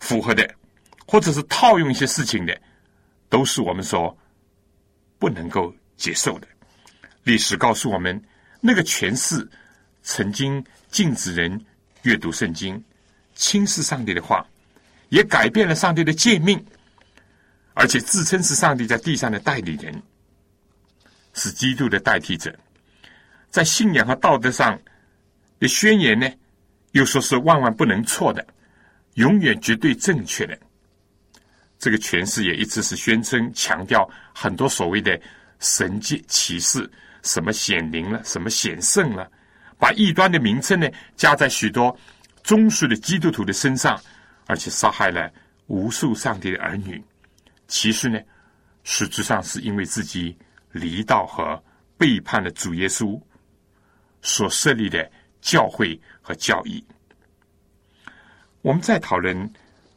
[0.00, 0.46] 符合的，
[1.06, 2.54] 或者是套用一些事情的，
[3.30, 4.14] 都是我们说
[5.18, 5.74] 不能够。
[5.96, 6.46] 接受的
[7.24, 8.22] 历史告诉我们，
[8.60, 9.46] 那个权势
[10.02, 11.60] 曾经禁止人
[12.02, 12.82] 阅读圣经，
[13.34, 14.46] 轻视上帝的话，
[15.08, 16.64] 也改变了上帝的诫命，
[17.74, 20.02] 而且自称是上帝在地上的代理人，
[21.34, 22.56] 是基督的代替者，
[23.50, 24.78] 在信仰和道德上
[25.58, 26.30] 的宣言呢，
[26.92, 28.46] 又说是万万不能错的，
[29.14, 30.56] 永远绝对正确的。
[31.78, 35.20] 这个诠释也一直是宣称强调很多所谓的
[35.58, 36.90] 神迹启示，
[37.22, 39.30] 什么显灵了，什么显圣了，
[39.78, 41.96] 把异端的名称呢加在许多
[42.42, 44.00] 忠实的基督徒的身上，
[44.46, 45.32] 而且杀害了
[45.66, 47.02] 无数上帝的儿女。
[47.68, 48.20] 其实呢，
[48.84, 50.36] 实质上是因为自己
[50.72, 51.60] 离道和
[51.96, 53.20] 背叛了主耶稣
[54.22, 56.84] 所设立的教会和教义。
[58.62, 59.36] 我们再讨论《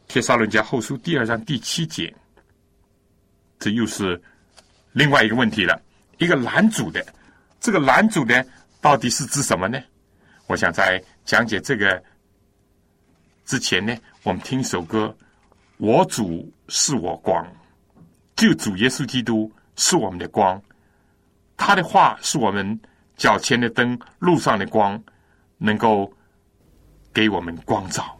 [0.08, 2.16] 帖撒论家后书》第二章第七节，
[3.60, 4.20] 这又是
[4.92, 5.82] 另外一个问题了。
[6.18, 7.02] 一个拦阻的，
[7.62, 8.44] 这个拦阻呢，
[8.82, 9.82] 到底是指什么呢？
[10.48, 12.04] 我想在讲解这个
[13.46, 15.16] 之前呢，我们听一首歌
[15.78, 17.48] ：“我主是我光”。
[18.36, 20.62] 就主耶稣基督是我们的光，
[21.56, 22.78] 他的话是我们
[23.16, 25.02] 脚前的灯，路上的光，
[25.58, 26.12] 能够
[27.14, 28.19] 给我们光照。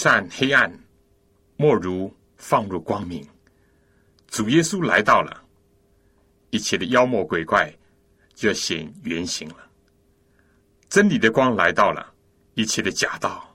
[0.00, 0.72] 驱散黑暗，
[1.58, 3.22] 莫如放入光明。
[4.28, 5.44] 主耶稣来到了，
[6.48, 7.70] 一切的妖魔鬼怪
[8.34, 9.56] 就要显原形了。
[10.88, 12.14] 真理的光来到了，
[12.54, 13.54] 一切的假道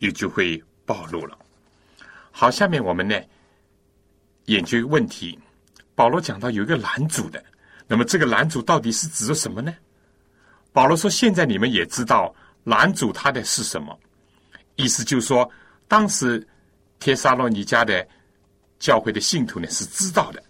[0.00, 1.38] 也就会暴露了。
[2.32, 3.16] 好，下面我们呢
[4.46, 5.38] 研究一个问题。
[5.94, 7.40] 保罗讲到有一个拦阻的，
[7.86, 9.72] 那么这个拦阻到底是指着什么呢？
[10.72, 13.96] 保罗说：“现在你们也知道拦阻他的是什么。”
[14.76, 15.48] 意思就是说，
[15.86, 16.44] 当时
[16.98, 18.06] 帖撒罗尼迦的
[18.78, 20.42] 教会的信徒呢是知道的，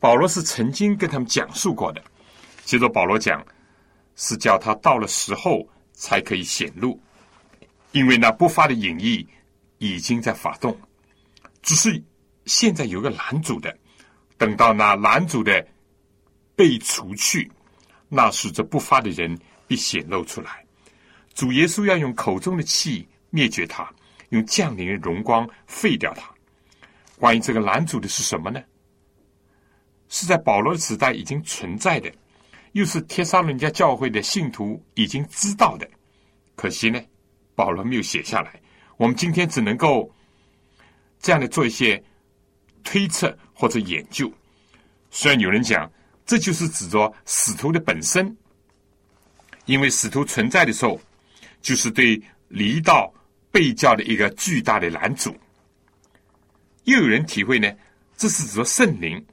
[0.00, 2.02] 保罗是曾经跟他们讲述过的。
[2.64, 3.44] 接着保罗讲，
[4.14, 6.98] 是叫他到了时候才可以显露，
[7.92, 9.26] 因为那不发的隐意
[9.78, 10.74] 已经在发动，
[11.60, 12.02] 只是
[12.46, 13.76] 现在有个拦阻的，
[14.38, 15.64] 等到那拦阻的
[16.54, 17.50] 被除去，
[18.08, 20.64] 那时这不发的人必显露出来。
[21.34, 23.06] 主耶稣要用口中的气。
[23.30, 23.92] 灭绝他，
[24.30, 26.30] 用降临的荣光废掉他。
[27.18, 28.62] 关于这个拦阻的是什么呢？
[30.08, 32.12] 是在保罗的时代已经存在的，
[32.72, 35.88] 又是帖撒伦家教会的信徒已经知道的。
[36.54, 37.00] 可惜呢，
[37.54, 38.60] 保罗没有写下来。
[38.98, 40.10] 我们今天只能够
[41.18, 42.02] 这样的做一些
[42.84, 44.32] 推测或者研究。
[45.10, 45.90] 虽然有人讲，
[46.24, 48.36] 这就是指着使徒的本身，
[49.64, 51.00] 因为使徒存在的时候，
[51.62, 53.12] 就是对离道。
[53.56, 55.34] 被教的一个巨大的拦阻，
[56.84, 57.74] 又有人体会呢，
[58.14, 59.24] 这是指着圣灵，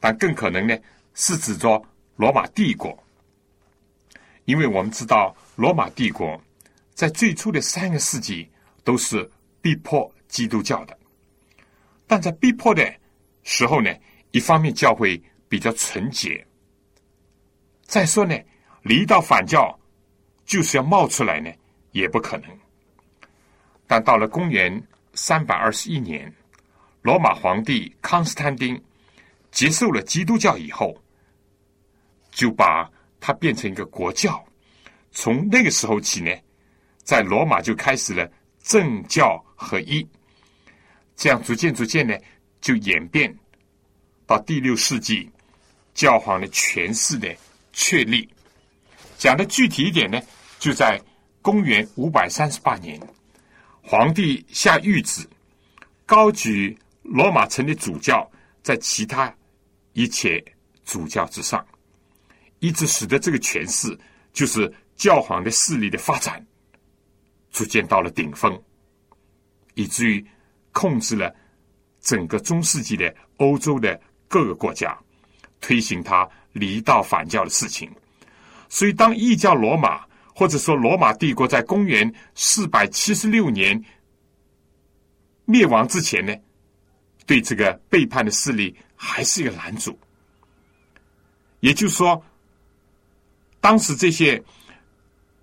[0.00, 0.74] 但更可能呢
[1.12, 1.84] 是指着
[2.16, 2.98] 罗马帝国，
[4.46, 6.42] 因为我们知道罗马帝国
[6.94, 8.50] 在最初的三个世纪
[8.82, 9.30] 都是
[9.60, 10.98] 逼迫基督教的，
[12.06, 12.82] 但在逼迫的
[13.42, 13.94] 时候呢，
[14.30, 16.46] 一方面教会比较纯洁，
[17.82, 18.34] 再说呢，
[18.80, 19.78] 离道反教
[20.46, 21.52] 就是要冒出来呢，
[21.92, 22.48] 也不可能。
[23.86, 24.82] 但到了公元
[25.14, 26.32] 三百二十一年，
[27.02, 28.80] 罗马皇帝康斯坦丁
[29.50, 30.96] 接受了基督教以后，
[32.30, 34.44] 就把它变成一个国教。
[35.12, 36.30] 从那个时候起呢，
[37.02, 38.30] 在罗马就开始了
[38.62, 40.06] 政教合一，
[41.14, 42.14] 这样逐渐逐渐呢，
[42.60, 43.34] 就演变
[44.26, 45.30] 到第六世纪，
[45.94, 47.34] 教皇的权势的
[47.72, 48.28] 确立。
[49.16, 50.20] 讲的具体一点呢，
[50.58, 51.00] 就在
[51.40, 53.00] 公元五百三十八年，
[53.88, 55.24] 皇帝下谕旨，
[56.04, 58.28] 高举罗马城的主教
[58.60, 59.32] 在其他
[59.92, 60.44] 一切
[60.84, 61.64] 主教之上，
[62.58, 63.96] 一直使得这个权势
[64.32, 66.44] 就是教皇的势力的发展，
[67.52, 68.60] 逐渐到了顶峰，
[69.74, 70.26] 以至于
[70.72, 71.32] 控制了
[72.00, 74.98] 整个中世纪的欧洲的各个国家，
[75.60, 77.88] 推行他离道反教的事情。
[78.68, 80.04] 所以，当异教罗马
[80.38, 83.82] 或者说罗马帝国在公元四百七十六年
[85.46, 86.34] 灭亡之前呢，
[87.24, 89.98] 对这个背叛的势力还是一个拦阻。
[91.60, 92.22] 也就是说，
[93.62, 94.40] 当时这些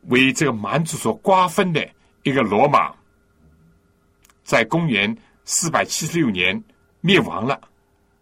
[0.09, 1.89] 为这个蛮族所瓜分的
[2.21, 2.93] 一个罗马，
[4.43, 6.63] 在公元四百七十六年
[7.01, 7.59] 灭亡了，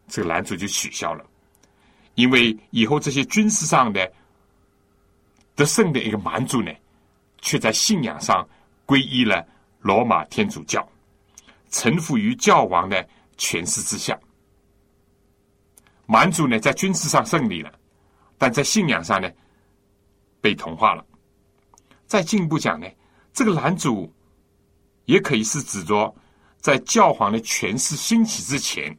[0.07, 1.25] 这个拦阻就取消了，
[2.15, 4.09] 因为以后这些军事上的。
[5.55, 6.71] 得胜的一个蛮族呢，
[7.41, 8.47] 却在信仰上
[8.85, 9.45] 皈依了
[9.79, 10.87] 罗马天主教，
[11.69, 14.19] 臣服于教王的权势之下。
[16.05, 17.71] 蛮族呢，在军事上胜利了，
[18.37, 19.29] 但在信仰上呢，
[20.41, 21.05] 被同化了。
[22.05, 22.87] 再进一步讲呢，
[23.31, 24.13] 这个男主
[25.05, 26.13] 也可以是指着
[26.59, 28.95] 在教皇的权势兴起之前，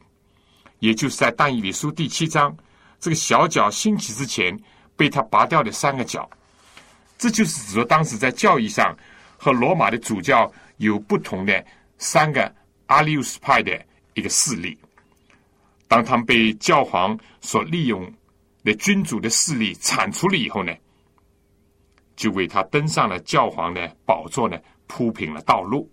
[0.79, 2.55] 也就是在但以理书第七章
[2.99, 4.59] 这个小角兴起之前，
[4.95, 6.27] 被他拔掉的三个角。
[7.23, 8.93] 这就是指说，当时在教义上
[9.37, 11.65] 和罗马的主教有不同的
[11.97, 12.53] 三个
[12.87, 13.81] 阿里乌斯派的
[14.13, 14.77] 一个势力。
[15.87, 18.13] 当他们被教皇所利用
[18.65, 20.73] 的君主的势力铲除了以后呢，
[22.17, 25.89] 就为他登上了教皇的宝座呢铺平了道路。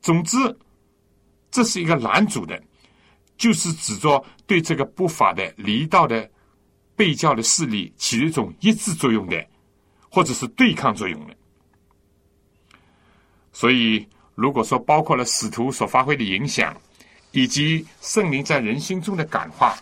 [0.00, 0.38] 总之，
[1.50, 2.58] 这是一个拦阻的，
[3.36, 6.26] 就是指着对这个不法的离道的
[6.96, 9.46] 被教的势力起一种抑制作用的。
[10.16, 11.36] 或者是对抗作用的，
[13.52, 16.74] 所以如果说包括了使徒所发挥的影响，
[17.32, 19.76] 以及圣灵在人心中的感化，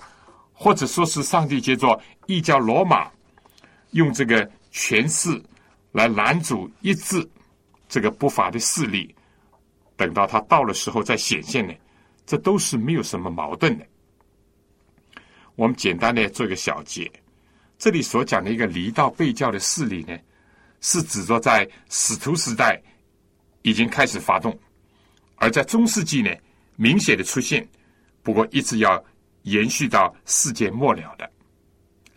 [0.52, 3.08] 或者说是上帝借着异教罗马
[3.92, 5.40] 用这个权势
[5.92, 7.24] 来拦阻抑制
[7.88, 9.14] 这个不法的势力，
[9.94, 11.72] 等到他到了时候再显现呢，
[12.26, 13.86] 这都是没有什么矛盾的。
[15.54, 17.08] 我们简单的做一个小结。
[17.84, 20.18] 这里所讲的一个离道背教的势力呢，
[20.80, 22.82] 是指着在使徒时代
[23.60, 24.58] 已经开始发动，
[25.34, 26.34] 而在中世纪呢
[26.76, 27.68] 明显的出现，
[28.22, 29.04] 不过一直要
[29.42, 31.30] 延续到世界末了的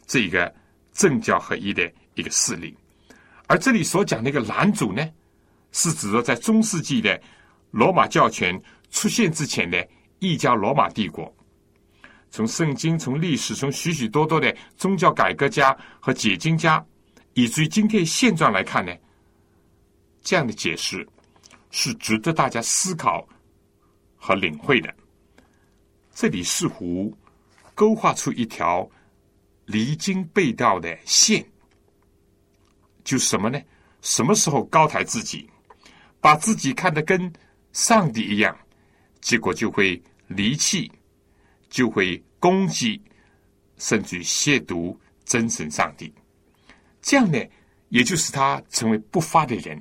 [0.06, 0.56] 这一个
[0.93, 2.73] 政教合一的一个势力。
[3.47, 5.06] 而这里所讲的一个男主呢，
[5.73, 7.21] 是指着在中世纪的
[7.71, 8.58] 罗马教权
[8.89, 9.86] 出现之前的
[10.19, 11.37] 异教罗马帝国。
[12.29, 16.85] 从圣经、从历史、从许许多多的宗教改革家和解经家，
[17.33, 18.93] 以至于今天现状来看呢，
[20.21, 21.07] 这样的解释
[21.71, 23.27] 是值得大家思考
[24.15, 24.93] 和领会的。
[26.13, 27.15] 这里似乎
[27.73, 28.89] 勾画出一条
[29.65, 31.45] 离经背道的线，
[33.03, 33.59] 就什么呢？
[34.01, 35.49] 什么时候高抬自己，
[36.19, 37.31] 把自己看得跟
[37.71, 38.55] 上帝一样，
[39.21, 40.91] 结果就会离弃。
[41.77, 42.99] 就会攻击，
[43.77, 46.11] 甚至亵渎真神上帝。
[47.03, 47.37] 这样呢，
[47.89, 49.79] 也就使他成为不法的人。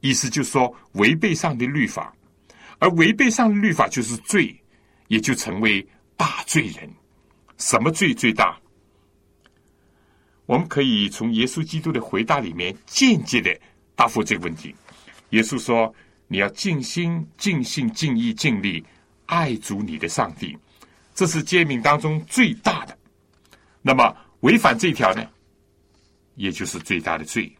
[0.00, 2.10] 意思就是说，违背上帝律法，
[2.78, 4.58] 而违背上帝律法就是罪，
[5.08, 6.90] 也就成为大罪人。
[7.58, 8.58] 什么罪最大？
[10.46, 13.54] 我们可以从耶稣基督的回答里面间接的
[13.94, 14.74] 答复这个问题。
[15.30, 15.94] 耶稣说
[16.28, 18.82] ：“你要尽心、尽性、尽意、尽力
[19.26, 20.56] 爱主你的上帝。”
[21.16, 22.96] 这是诫命当中最大的，
[23.80, 25.26] 那么违反这条呢，
[26.34, 27.50] 也就是最大的罪。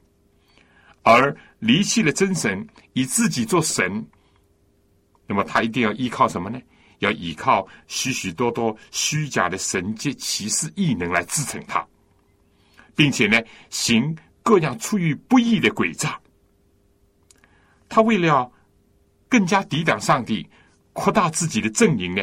[1.03, 4.07] 而离弃了真神，以自己做神，
[5.27, 6.61] 那么他一定要依靠什么呢？
[6.99, 11.87] 要依靠许许多多虚假的神迹、奇事、异能来支撑他，
[12.95, 13.41] 并且呢，
[13.71, 16.21] 行各样出于不义的诡诈。
[17.89, 18.53] 他为了
[19.31, 20.47] 更加抵挡上帝，
[20.93, 22.23] 扩大自己的阵营呢？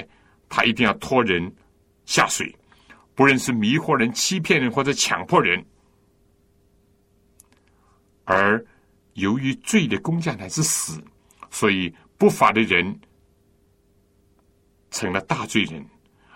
[0.56, 1.51] 他一定要拖人
[2.06, 2.56] 下水，
[3.16, 5.66] 不论是迷惑人、欺骗人或者强迫人，
[8.24, 8.64] 而
[9.14, 11.04] 由于罪的工价乃是死，
[11.49, 12.99] 所以不法的人
[14.91, 15.84] 成了大罪人，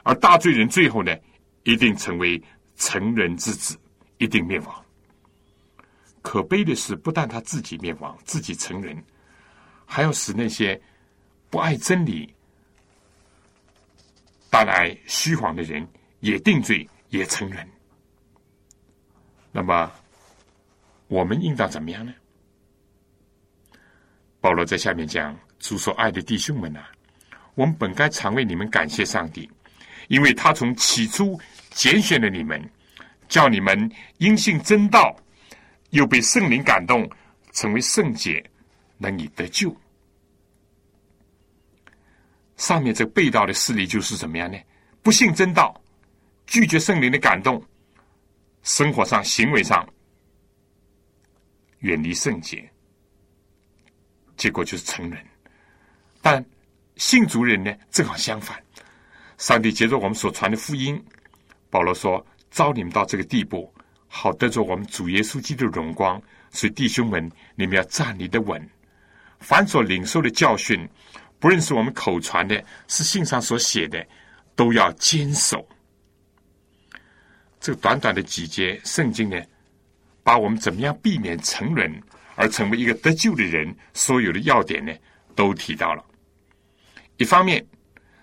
[0.02, 1.16] 而大罪人最后呢，
[1.62, 2.42] 一定成为
[2.76, 3.80] 成人之子，
[4.18, 4.86] 一定灭亡。
[6.24, 8.98] 可悲的是，不但他自己灭亡，自己成人，
[9.86, 10.82] 还要使那些
[11.52, 12.34] 不爱真理、
[14.50, 15.88] 当然虚谎的人
[16.20, 17.68] 也定罪，也成人。
[19.52, 19.92] 那么，
[21.08, 22.14] 我们应当怎么样呢？
[24.40, 26.92] 保罗在下面讲：“主所爱的弟兄们啊，
[27.56, 29.50] 我们本该常为你们感谢上帝，
[30.08, 31.40] 因为他从起初
[31.72, 32.62] 拣选了你们，
[33.28, 35.16] 叫你们因信真道，
[35.90, 37.10] 又被圣灵感动，
[37.52, 38.44] 成为圣洁，
[38.98, 39.76] 能以得救。”
[42.58, 44.58] 上面这被盗的事例就是怎么样呢？
[45.02, 45.80] 不信真道，
[46.46, 47.64] 拒绝圣灵的感动，
[48.64, 49.88] 生活上、行为上
[51.80, 52.70] 远离圣洁。
[54.36, 55.24] 结果就是成人，
[56.22, 56.44] 但
[56.96, 58.62] 信主人呢，正好相反。
[59.38, 61.04] 上帝接着我们所传的福音，
[61.70, 63.72] 保罗说：“招你们到这个地步，
[64.08, 66.22] 好得着我们主耶稣基督的荣光。
[66.50, 68.70] 所以弟兄们，你们要站立的稳。
[69.40, 70.88] 凡所领受的教训，
[71.40, 74.06] 不论是我们口传的，是信上所写的，
[74.56, 75.68] 都要坚守。”
[77.60, 79.42] 这短短的几节圣经呢，
[80.24, 82.02] 把我们怎么样避免沉沦？
[82.36, 84.94] 而成为一个得救的人，所有的要点呢，
[85.36, 86.06] 都提到了。
[87.18, 87.66] 一方面，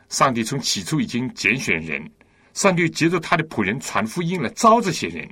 [0.09, 2.09] 上帝从起初已经拣选人，
[2.53, 5.29] 上帝接着他的仆人传福音来招这些人，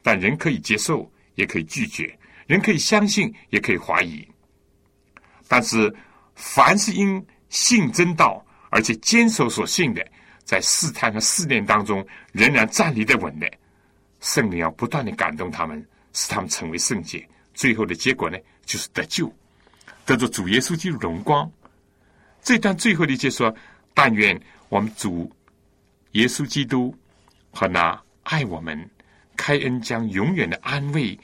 [0.00, 2.06] 但人可以接受，也可以拒绝；
[2.46, 4.24] 人可以相信，也可以怀疑。
[5.48, 5.92] 但是，
[6.40, 10.06] 凡是因信真道，而且坚守所信的，
[10.44, 13.50] 在试探和试炼当中仍然站立的稳的，
[14.20, 17.28] 圣灵要不断的感动他们，使他们成为圣洁。
[17.54, 19.32] 最后的结果呢，就是得救，
[20.06, 21.50] 得着主耶稣基督荣光。
[22.40, 23.52] 这段最后的结说
[23.92, 25.28] ：“但愿我们主
[26.12, 26.96] 耶稣基督
[27.50, 28.88] 和那爱我们、
[29.36, 31.18] 开恩将永远的安慰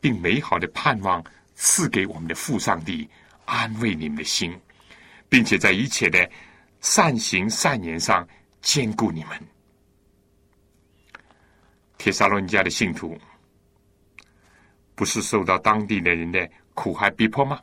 [0.00, 3.08] 并美好的盼望赐给我们的父上帝，
[3.46, 4.54] 安慰你们的心，
[5.28, 6.30] 并且在一切的
[6.80, 8.28] 善行善言上
[8.60, 9.40] 兼顾你们。”
[11.96, 13.18] 铁沙罗尼迦的信徒。
[14.96, 17.60] 不是受到当地的人的苦害逼迫吗？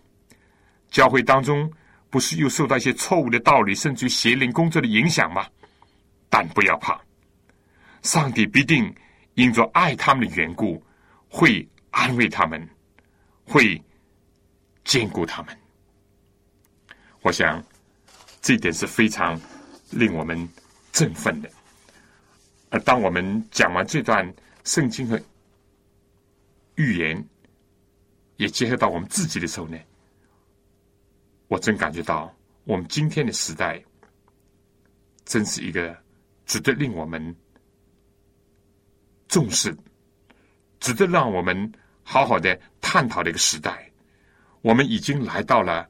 [0.91, 1.67] 教会当中
[2.11, 5.47] 不是又受到一些错误的道理，甚至于邪灵工作的影响吗？
[6.29, 7.01] 但不要怕，
[8.03, 8.93] 上帝必定
[9.33, 10.79] 因着爱他们的缘故，
[11.27, 12.69] 会安慰他们，
[13.45, 13.83] 会
[14.83, 15.57] 兼顾他们。
[17.23, 17.61] 我想
[18.41, 19.39] 这一点是非常
[19.89, 20.47] 令我们
[20.91, 21.49] 振奋的。
[22.69, 25.19] 而当我们讲完这段圣经和。
[26.75, 27.23] 预言
[28.37, 29.77] 也结合到我们自己的时候呢，
[31.47, 33.79] 我真感觉到我们今天的时代
[35.23, 35.95] 真是一个
[36.47, 37.35] 值得令我们
[39.27, 39.77] 重视、
[40.79, 41.71] 值得让我们
[42.01, 43.87] 好好的探讨的一个时代。
[44.63, 45.87] 我们已经来到了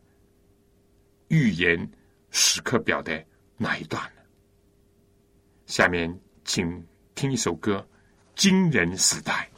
[1.27, 1.89] 预言
[2.31, 3.23] 时刻表的
[3.57, 4.23] 那一段了。
[5.65, 6.13] 下面
[6.45, 7.85] 请听一首歌，
[8.41, 9.49] 《惊人时代》。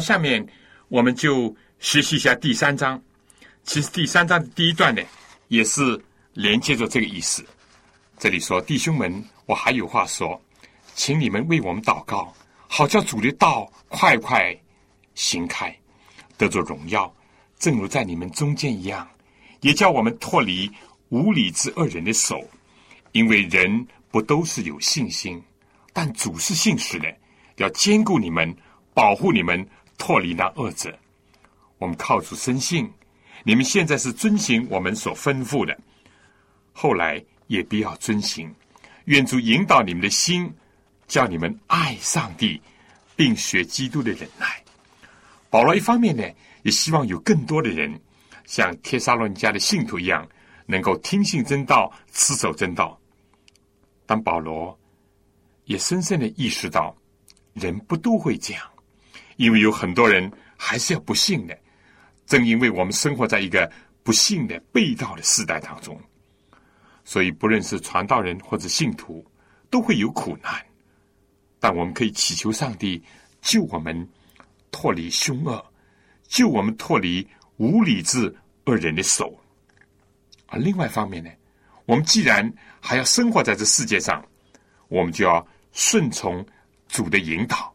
[0.00, 0.46] 下面
[0.88, 3.00] 我们就学习一下第三章。
[3.62, 5.02] 其实第三章的第一段呢，
[5.48, 7.44] 也是连接着这个意思。
[8.18, 10.40] 这里说：“弟兄们，我还有话说，
[10.94, 12.34] 请你们为我们祷告，
[12.66, 14.56] 好叫主的道快快
[15.14, 15.74] 行开，
[16.36, 17.14] 得着荣耀，
[17.58, 19.06] 正如在你们中间一样；
[19.60, 20.70] 也叫我们脱离
[21.10, 22.42] 无理之恶人的手，
[23.12, 25.42] 因为人不都是有信心，
[25.92, 27.14] 但主是信实的，
[27.56, 28.54] 要兼顾你们，
[28.92, 29.66] 保护你们，
[30.00, 30.98] 脱离那恶者。
[31.76, 32.90] 我们靠主深信，
[33.44, 35.78] 你们现在是遵行我们所吩咐的，
[36.72, 38.52] 后来也必要遵行。
[39.04, 40.50] 愿主引导你们的心，
[41.06, 42.60] 叫你们爱上帝，
[43.14, 44.46] 并学基督的忍耐。
[45.50, 46.22] 保罗一方面呢，
[46.62, 48.00] 也希望有更多的人
[48.46, 50.26] 像帖撒罗尼迦的信徒一样，
[50.66, 52.98] 能够听信真道，持守真道。
[54.06, 54.78] 但保罗
[55.64, 56.96] 也深深的意识到，
[57.54, 58.62] 人不都会这样，
[59.40, 61.58] 因为有很多人还是要不信的。
[62.26, 63.72] 正因为我们生活在一个
[64.02, 65.98] 不幸的被盗的时代当中。
[67.06, 69.24] 所以，不论是传道人或者信徒，
[69.70, 70.62] 都会有苦难。
[71.58, 73.02] 但我们可以祈求上帝
[73.40, 74.06] 救我们
[74.70, 75.64] 脱离凶恶，
[76.28, 77.26] 救我们脱离
[77.56, 78.32] 无理智
[78.66, 79.34] 恶人的手。
[80.48, 81.30] 而另外一方面呢，
[81.86, 84.22] 我们既然还要生活在这世界上，
[84.88, 86.44] 我们就要顺从
[86.88, 87.69] 主的引导，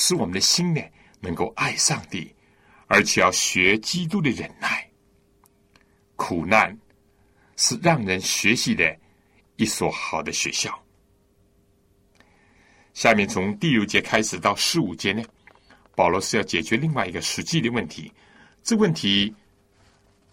[0.00, 0.80] 使我们的心呢
[1.20, 2.34] 能够爱上帝，
[2.86, 4.90] 而且要学基督的忍耐、
[6.16, 6.74] 苦难。
[7.62, 8.96] 是让人学习的
[9.56, 10.82] 一所好的学校。
[12.94, 15.22] 下面从第六节开始到十五节呢，
[15.94, 18.10] 保罗是要解决另外一个实际的问题。
[18.62, 19.34] 这问题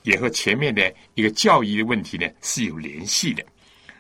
[0.04, 3.46] 也和前面的一个教义的问题呢是有联系的。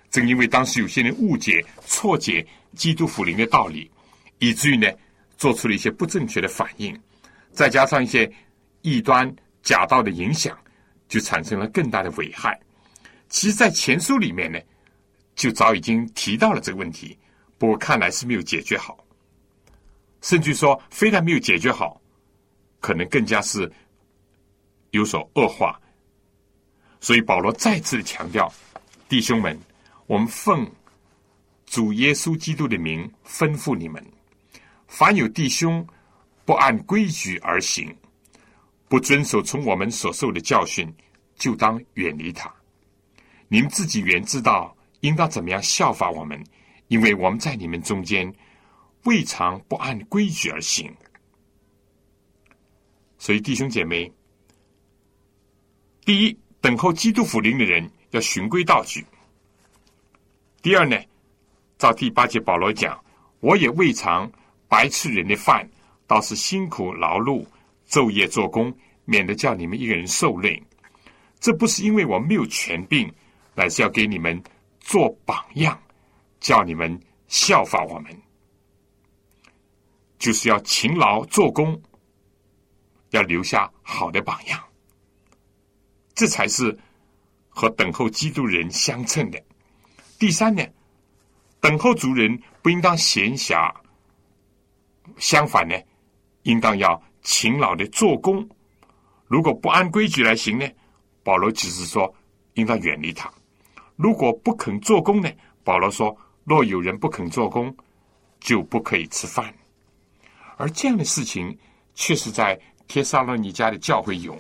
[0.09, 3.91] 正因为当时有些人误解、错解基督福音的道理，
[4.39, 4.89] 以至于呢
[5.37, 6.99] 做出了一些不正确的反应，
[7.51, 8.31] 再加上一些
[8.81, 10.57] 异端假道的影响，
[11.07, 12.59] 就产生了更大的危害。
[13.29, 14.59] 其实，在前书里面呢，
[15.35, 17.17] 就早已经提到了这个问题，
[17.57, 18.97] 不过看来是没有解决好，
[20.21, 22.01] 甚至说，非但没有解决好，
[22.79, 23.71] 可能更加是
[24.91, 25.79] 有所恶化。
[26.99, 28.51] 所以保罗再次强调：
[29.07, 29.59] 弟兄们，
[30.07, 30.65] 我们奉
[31.65, 34.03] 主耶稣基督的名吩咐你们，
[34.87, 35.85] 凡有弟兄
[36.45, 37.95] 不按规矩而行，
[38.87, 40.91] 不遵守从我们所受的教训，
[41.35, 42.51] 就当远离他。
[43.49, 46.41] 你们自己原知道应当怎么样效法我们，
[46.87, 48.33] 因为我们在你们中间
[49.03, 50.93] 未尝不按规矩而行。
[53.17, 54.11] 所以弟兄姐妹，
[56.05, 59.01] 第一，等候基督福临的人要循规蹈矩；
[60.61, 60.97] 第二呢，
[61.77, 62.97] 照第八节保罗讲，
[63.41, 64.31] 我也未尝
[64.67, 65.69] 白吃人的饭，
[66.05, 67.45] 倒是辛苦劳碌，
[67.89, 70.61] 昼夜做工，免得叫你们一个人受累。
[71.39, 73.11] 这不是因为我没有权柄。
[73.59, 74.39] 乃是要给你们
[74.79, 75.81] 做榜样，
[76.39, 78.15] 叫你们效法我们，
[80.19, 81.81] 就是要勤劳做工，
[83.09, 84.63] 要留下好的榜样，
[86.13, 86.77] 这才是
[87.49, 89.43] 和等候基督人相称的。
[90.19, 90.63] 第三呢，
[91.59, 93.73] 等候族人不应当闲暇，
[95.17, 95.75] 相反呢，
[96.43, 98.47] 应当要勤劳的做工。
[99.27, 100.67] 如果不按规矩来行呢，
[101.23, 102.13] 保罗只是说
[102.53, 103.31] 应当远离他。
[103.95, 105.29] 如果不肯做工呢？
[105.63, 106.15] 保罗说
[106.45, 107.75] ：“若有人不肯做工，
[108.39, 109.53] 就不可以吃饭。”
[110.55, 111.57] 而这样的事情，
[111.93, 112.57] 确实在
[112.87, 114.39] 帖撒罗尼迦的教会有。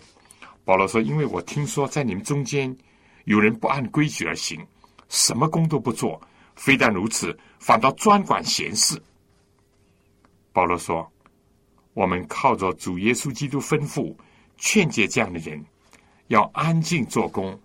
[0.63, 2.73] 保罗说：“因为我听说在你们中间
[3.25, 4.65] 有人不按规矩而行，
[5.09, 6.21] 什么工都不做，
[6.55, 9.01] 非但如此，反倒专管闲事。”
[10.57, 11.13] 保罗说
[11.93, 14.15] ：“我们靠着主耶稣基督吩咐，
[14.57, 15.63] 劝诫这样的人，
[16.29, 17.61] 要安静做工。”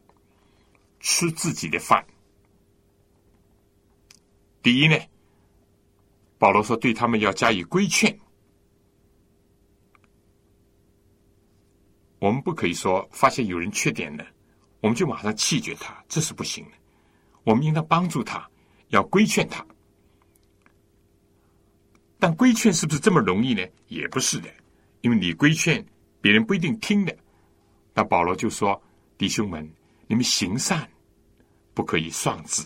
[1.01, 2.07] 吃自己的饭。
[4.61, 4.97] 第一呢，
[6.37, 8.15] 保罗说对他们要加以规劝。
[12.19, 14.27] 我们不可以说发现有人缺点了，
[14.83, 16.73] 我们就马上弃绝他，这是不行的。
[17.45, 18.47] 我们应当帮助他，
[18.89, 19.67] 要规劝他。
[22.23, 23.67] 但规劝是不是这么容易呢？
[23.89, 24.49] 也不是的，
[25.01, 25.85] 因为你规劝
[26.21, 27.13] 别人不一定听的。
[27.93, 28.81] 那保罗就说
[29.19, 29.69] ：“弟兄们，
[30.07, 30.89] 你们行善。”
[31.75, 32.63] 不可以丧志，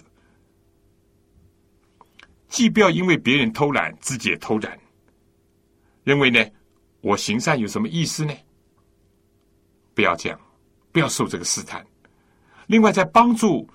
[2.49, 4.79] 既不要因为别人偷懒，自己也偷懒。
[6.05, 6.45] 认为呢，
[7.01, 8.35] 我行善有什么意思呢？
[9.95, 10.39] 不要这样，
[10.93, 11.83] 不要受这个试探。
[12.67, 13.67] 另外，在帮助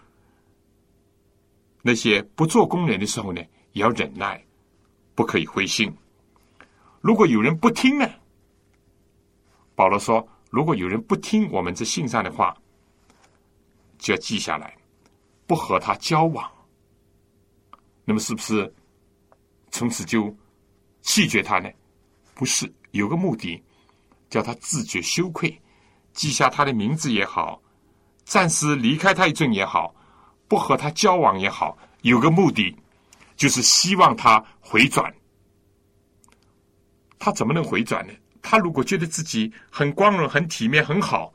[1.81, 4.45] 那些不做工人的时候呢，也要忍耐，
[5.21, 5.95] 不可以灰心。
[6.99, 8.09] 如果有人不听呢，
[9.75, 12.57] 保罗说，如果有人不听我们这信上的话，
[13.99, 14.75] 就要记下来。
[15.45, 16.49] 不和他交往，
[18.03, 18.73] 那么是不是
[19.69, 20.35] 从此就
[21.03, 21.69] 弃绝他呢？
[22.33, 23.63] 不是，有个目的，
[24.27, 25.55] 叫他自觉羞愧，
[26.13, 27.61] 记下他的名字也好，
[28.23, 29.93] 暂时离开他一阵也好，
[30.47, 32.75] 不和他交往也好，有个目的，
[33.35, 35.13] 就是希望他回转。
[37.17, 38.13] 他怎么能回转呢？
[38.41, 41.31] 他如果觉得自己很光荣、很体面、很好，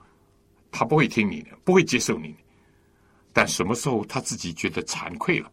[0.73, 2.39] 他不会听你的，不会接受你的。
[3.33, 5.51] 但什么时候他自己觉得惭愧了，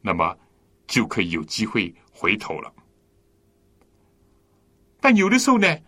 [0.00, 0.36] 那么
[0.86, 2.72] 就可以有机会回头了。
[5.00, 5.78] 但有的时候呢，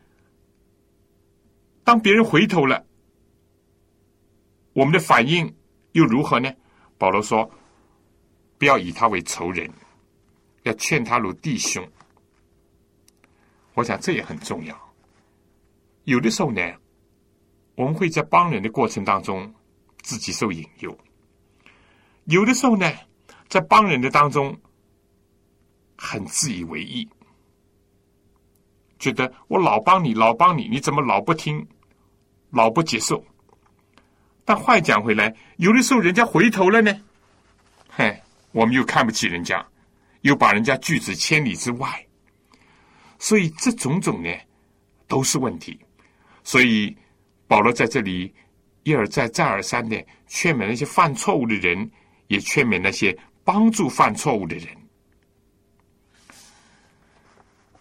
[1.82, 2.86] 当别人回头了，
[4.72, 5.52] 我们的反应
[5.92, 6.52] 又如何呢？
[6.98, 7.50] 保罗说
[8.58, 9.70] ：“不要以他为仇人，
[10.62, 11.86] 要劝他如弟兄。”
[13.74, 14.74] 我想这也很重要。
[16.04, 16.62] 有的时候呢，
[17.74, 19.52] 我们会在帮人的过程当中
[20.02, 20.90] 自己受引诱；
[22.24, 22.90] 有的时候呢，
[23.48, 24.56] 在帮人的当中
[25.98, 27.06] 很自以为意，
[28.98, 31.66] 觉得我老帮你，老帮你，你怎么老不听，
[32.50, 33.22] 老不接受？
[34.44, 37.02] 但话讲回来，有的时候人家回头了呢，
[37.90, 38.22] 嘿，
[38.56, 39.62] 我们又看不起人家，
[40.22, 42.06] 又把人家拒之千里之外。
[43.18, 44.30] 所以这种种呢，
[45.06, 45.78] 都是问题。
[46.42, 46.96] 所以
[47.46, 48.34] 保罗在这里
[48.82, 51.90] 一而再、再而三的劝勉那些犯错误的人，
[52.28, 54.68] 也劝勉那些帮助犯错误的人。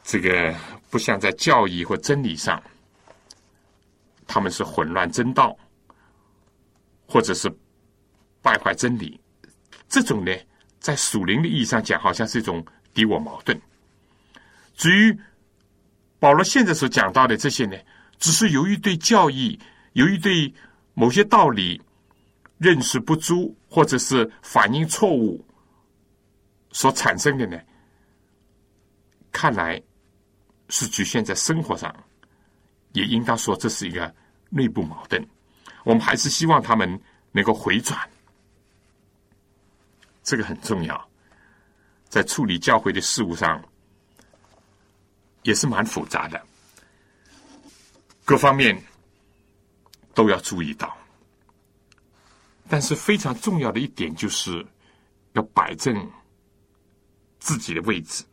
[0.03, 0.53] 这个
[0.89, 2.61] 不像在教义或真理上，
[4.27, 5.57] 他们是混乱真道，
[7.07, 7.49] 或者是
[8.41, 9.17] 败坏真理。
[9.87, 10.35] 这种呢，
[10.85, 12.63] 在属灵的意义上讲，好像是一种
[12.93, 13.59] 敌我矛盾。
[14.75, 15.19] 至于
[16.19, 17.75] 保罗现在所讲到的这些呢，
[18.19, 19.59] 只是由于对教义、
[19.93, 20.53] 由于对
[20.93, 21.81] 某些道理
[22.59, 25.43] 认识不足，或者是反应错误
[26.71, 27.59] 所产生的呢，
[29.31, 29.81] 看来
[30.69, 31.91] 是局限在生活上，
[32.93, 34.13] 也应当说这是一个
[34.51, 35.19] 内部矛盾。
[35.83, 37.99] 我们还是希望他们能够回转，
[40.25, 41.09] 这个很重要，
[42.09, 43.63] 在处理教会的事务上。
[45.43, 46.43] 也是蛮复杂的，
[48.23, 48.75] 各方面
[50.15, 50.97] 都要注意到。
[52.67, 54.65] 但是非常重要的一点就是
[55.33, 56.11] 要摆正
[57.37, 58.23] 自己的位置。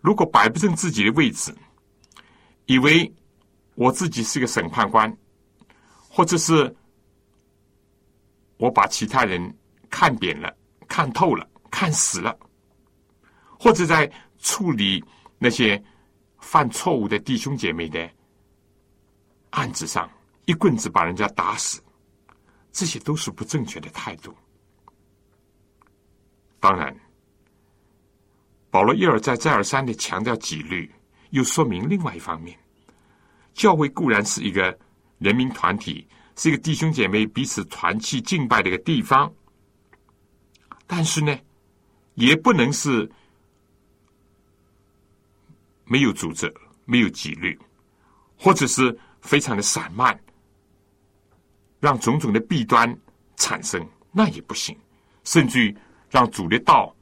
[0.00, 1.56] 如果摆不正自己的位置，
[2.66, 3.14] 以为
[3.76, 5.16] 我自己是个审判官，
[6.08, 6.74] 或者是
[8.56, 9.56] 我把其他人
[9.90, 12.36] 看扁了、看透了、看死了，
[13.58, 15.04] 或者在处理。
[15.40, 15.80] 那些
[16.40, 18.10] 犯错误的弟兄姐妹的
[19.50, 20.10] 案子上，
[20.46, 21.80] 一棍子把人家打死，
[22.72, 24.34] 这些都是不正确的态度。
[26.58, 26.92] 当然，
[28.68, 30.92] 保罗一而再、再而三的强调纪律，
[31.30, 32.58] 又说明另外一方面：
[33.54, 34.76] 教会固然是一个
[35.18, 39.32] 人民团体，是一个弟兄姐妹彼此团契敬拜的一个地方，
[40.88, 41.38] 但是呢，
[42.14, 43.08] 也不能是。
[45.90, 47.58] 没有组织，没有纪律，
[48.36, 50.20] 或者是非常的散漫，
[51.80, 52.94] 让种种的弊端
[53.36, 54.78] 产生，那也不行。
[55.24, 55.74] 甚至于
[56.10, 56.94] 让主的道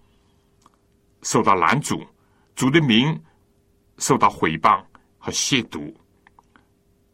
[1.23, 2.01] 受到拦阻，
[2.55, 3.21] 主的名
[3.99, 4.81] 受到毁谤
[5.19, 5.93] 和亵渎，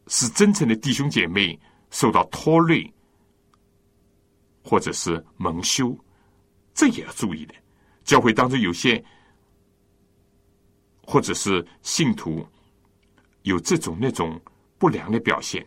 [0.09, 1.59] 使真诚的弟兄姐妹
[1.91, 2.93] 受到拖累，
[4.63, 5.99] 或者是蒙羞，
[6.75, 7.55] 这也要注意的。
[8.05, 9.03] 教会当中有些。
[11.05, 12.47] 或者是信徒
[13.43, 14.41] 有这种那种
[14.79, 15.67] 不良的表现，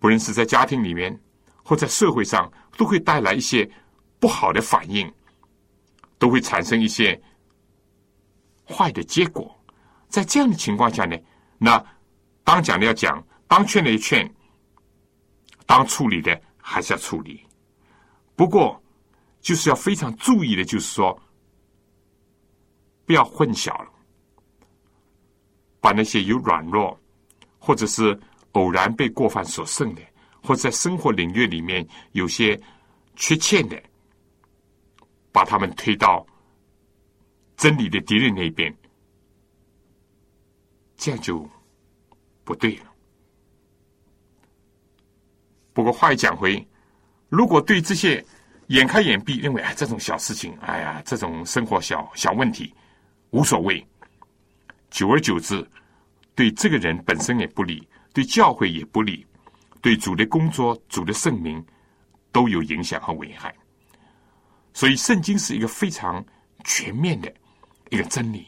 [0.00, 1.16] 不论是在家庭里面
[1.62, 3.70] 或在社会上，都会带来一些
[4.18, 5.10] 不好的反应，
[6.18, 7.18] 都会产生一些
[8.66, 9.56] 坏的结果。
[10.08, 11.16] 在这样的情况下呢，
[11.56, 11.82] 那
[12.42, 14.28] 当讲的要讲，当劝的要劝，
[15.66, 17.46] 当处理的还是要处理。
[18.34, 18.82] 不过，
[19.48, 21.18] 就是要非常注意的，就是说。
[23.06, 23.90] 不要混淆了，
[25.80, 27.00] 把那些有软弱，
[27.58, 28.20] 或者是
[28.52, 30.02] 偶然被过犯所胜的，
[30.42, 32.60] 或者在生活领域里面有些
[33.16, 33.82] 缺陷的，
[35.32, 36.26] 把他们推到
[37.56, 38.76] 真理的敌人那边，
[40.98, 41.48] 这样就
[42.44, 42.92] 不对了。
[45.72, 46.62] 不过话又讲回，
[47.30, 48.22] 如果对这些
[48.68, 52.74] 眼开眼闭认为哎这种小事情，哎呀这种生活小小问题。
[53.30, 53.86] 无所谓，
[54.90, 55.62] 久而久之，
[56.34, 59.26] 对这个人本身也不利，对教会也不利，
[59.82, 61.62] 对主的工作、主的圣名
[62.32, 63.54] 都有影响和危害。
[64.72, 66.24] 所以，圣经是一个非常
[66.64, 67.30] 全面的
[67.90, 68.46] 一个真理，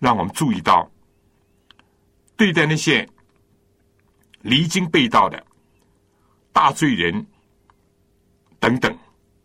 [0.00, 0.90] 让我们注意到，
[2.36, 3.08] 对待那些
[4.42, 5.40] 离经背道的
[6.52, 7.24] 大罪人，
[8.58, 8.92] 等等，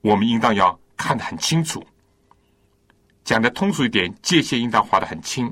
[0.05, 1.83] 我们应当要看得很清楚。
[3.23, 5.51] 讲的通俗一点，界限应当划得很清。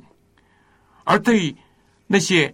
[1.05, 1.55] 而对
[2.05, 2.53] 那些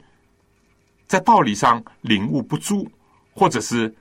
[1.08, 2.90] 在道理上领悟不足，
[3.34, 3.94] 或者是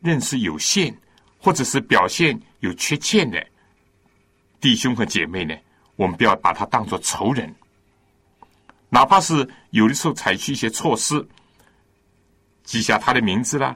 [0.00, 0.94] 认识有限，
[1.38, 3.42] 或者是表现有缺陷的
[4.60, 5.56] 弟兄和姐妹呢，
[5.96, 7.50] 我们不要把他当作仇人，
[8.90, 11.26] 哪怕是有的时候采取一些措施，
[12.62, 13.74] 记下他的名字啦，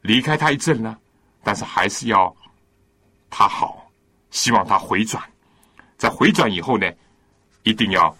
[0.00, 0.98] 离开他一阵了，
[1.44, 2.34] 但是还是要
[3.30, 3.90] 他好，
[4.30, 5.22] 希望他回转，
[5.96, 6.90] 在回转以后呢，
[7.62, 8.16] 一定要。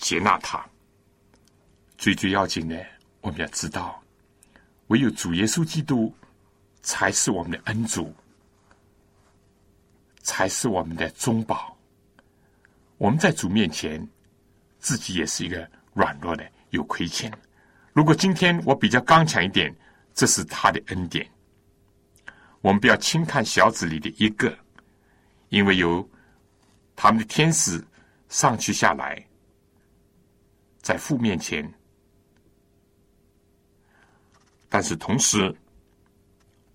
[0.00, 0.64] 接纳他，
[1.96, 2.86] 最最要紧的，
[3.20, 4.00] 我们要知道，
[4.86, 6.14] 唯有主耶稣基督
[6.82, 8.14] 才是我们的恩主，
[10.22, 11.76] 才是我们的中保。
[12.96, 14.08] 我们在主面前，
[14.78, 17.28] 自己也是一个软弱的，有亏欠。
[17.92, 19.74] 如果今天我比较刚强一点，
[20.14, 21.28] 这是他的恩典。
[22.60, 24.56] 我们不要轻看小子里的一个，
[25.48, 26.08] 因为有
[26.96, 27.82] 他们的天使
[28.28, 29.24] 上去下来。
[30.80, 31.70] 在父面前，
[34.68, 35.54] 但是同时，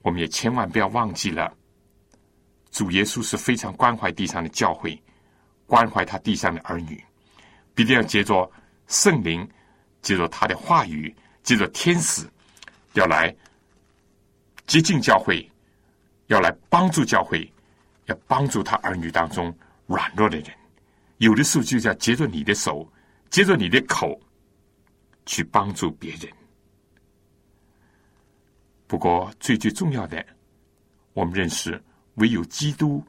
[0.02, 1.52] 我们也千万不要忘记了，
[2.70, 5.02] 主耶稣是非常关怀地上的教会，
[5.66, 7.04] 关怀他地上的儿女，
[7.74, 8.50] 必定要借着
[8.88, 9.50] 圣灵，
[10.02, 12.30] 借着他的话语，借着天使，
[12.94, 13.36] 要来
[14.68, 15.50] 接近教会，
[16.28, 17.52] 要来帮助教会，
[18.06, 19.56] 要帮助他儿女当中
[19.88, 20.48] 软弱的人，
[21.18, 22.88] 有的时候就要接着你的手。
[23.30, 24.22] 接着你的口
[25.26, 26.32] 去帮助别人。
[28.86, 30.24] 不过最最重要的，
[31.14, 31.84] 我们认识
[32.18, 33.04] 唯有基督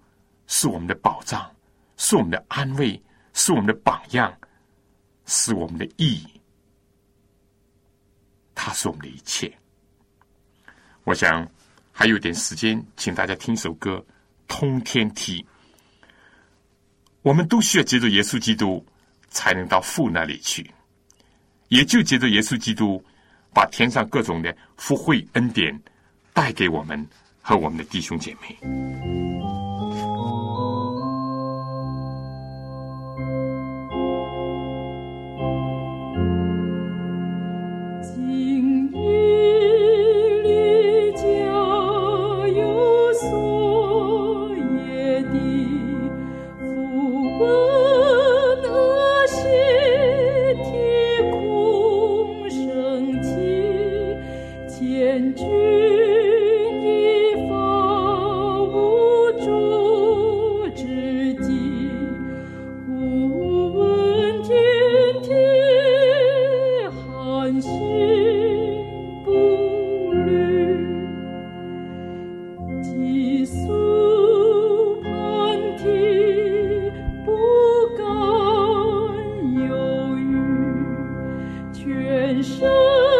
[0.46, 1.54] 是我们的保障，
[1.98, 2.98] 是我们的安慰，
[3.34, 4.34] 是我们的榜样，
[5.26, 6.40] 是我们的意义。
[8.54, 9.54] 他是我们的一切。
[11.02, 11.46] 我想
[11.94, 13.96] 还有点时间，请大家听首歌
[14.48, 15.40] 《通天梯》。
[17.22, 18.84] 我们都需要接受耶稣基督。
[19.34, 20.70] 才能到父那里去，
[21.66, 23.04] 也就借着耶稣基督，
[23.52, 25.76] 把天上各种的福慧恩典
[26.32, 27.04] 带给我们
[27.42, 29.63] 和我们的弟兄姐妹。
[82.66, 83.13] Oh.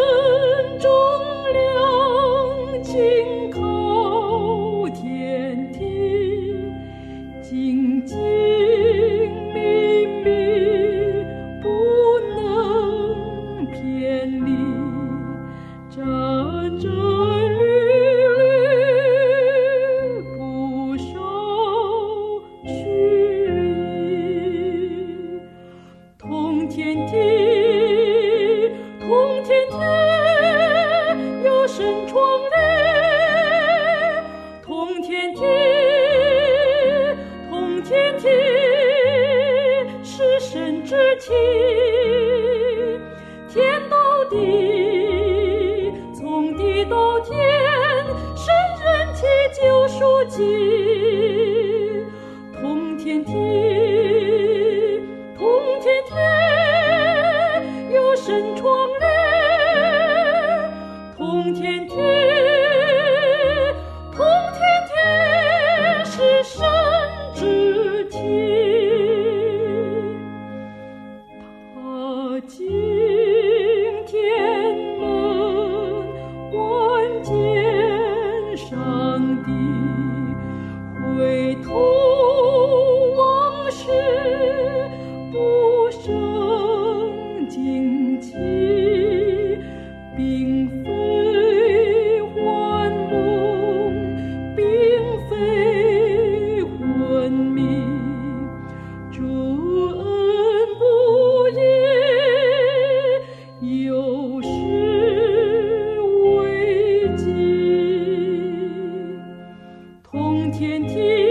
[110.56, 111.23] 天际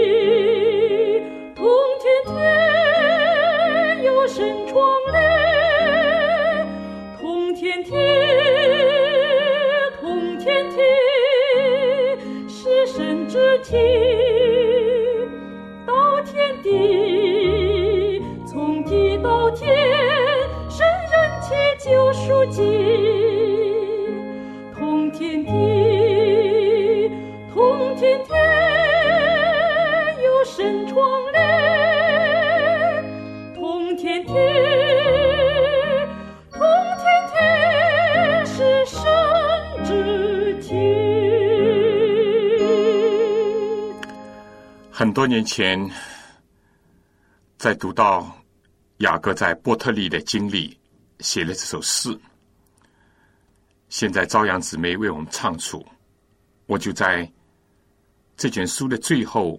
[45.14, 45.88] 多年前，
[47.56, 48.36] 在读到
[48.98, 50.76] 雅各在波特利的经历，
[51.20, 52.18] 写了这首诗。
[53.88, 55.86] 现在朝阳姊妹为我们唱出，
[56.66, 57.30] 我就在
[58.36, 59.56] 这卷书的最后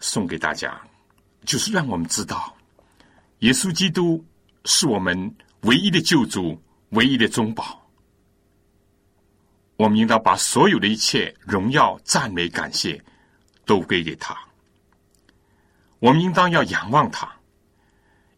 [0.00, 0.80] 送给大家，
[1.44, 2.56] 就是让我们知道，
[3.40, 4.24] 耶稣基督
[4.64, 6.58] 是我们唯一的救主，
[6.92, 7.86] 唯一的中保。
[9.76, 12.98] 我们应当把所有的一切荣耀、赞美、感谢。
[13.64, 14.36] 都归给他。
[15.98, 17.32] 我们应当要仰望他，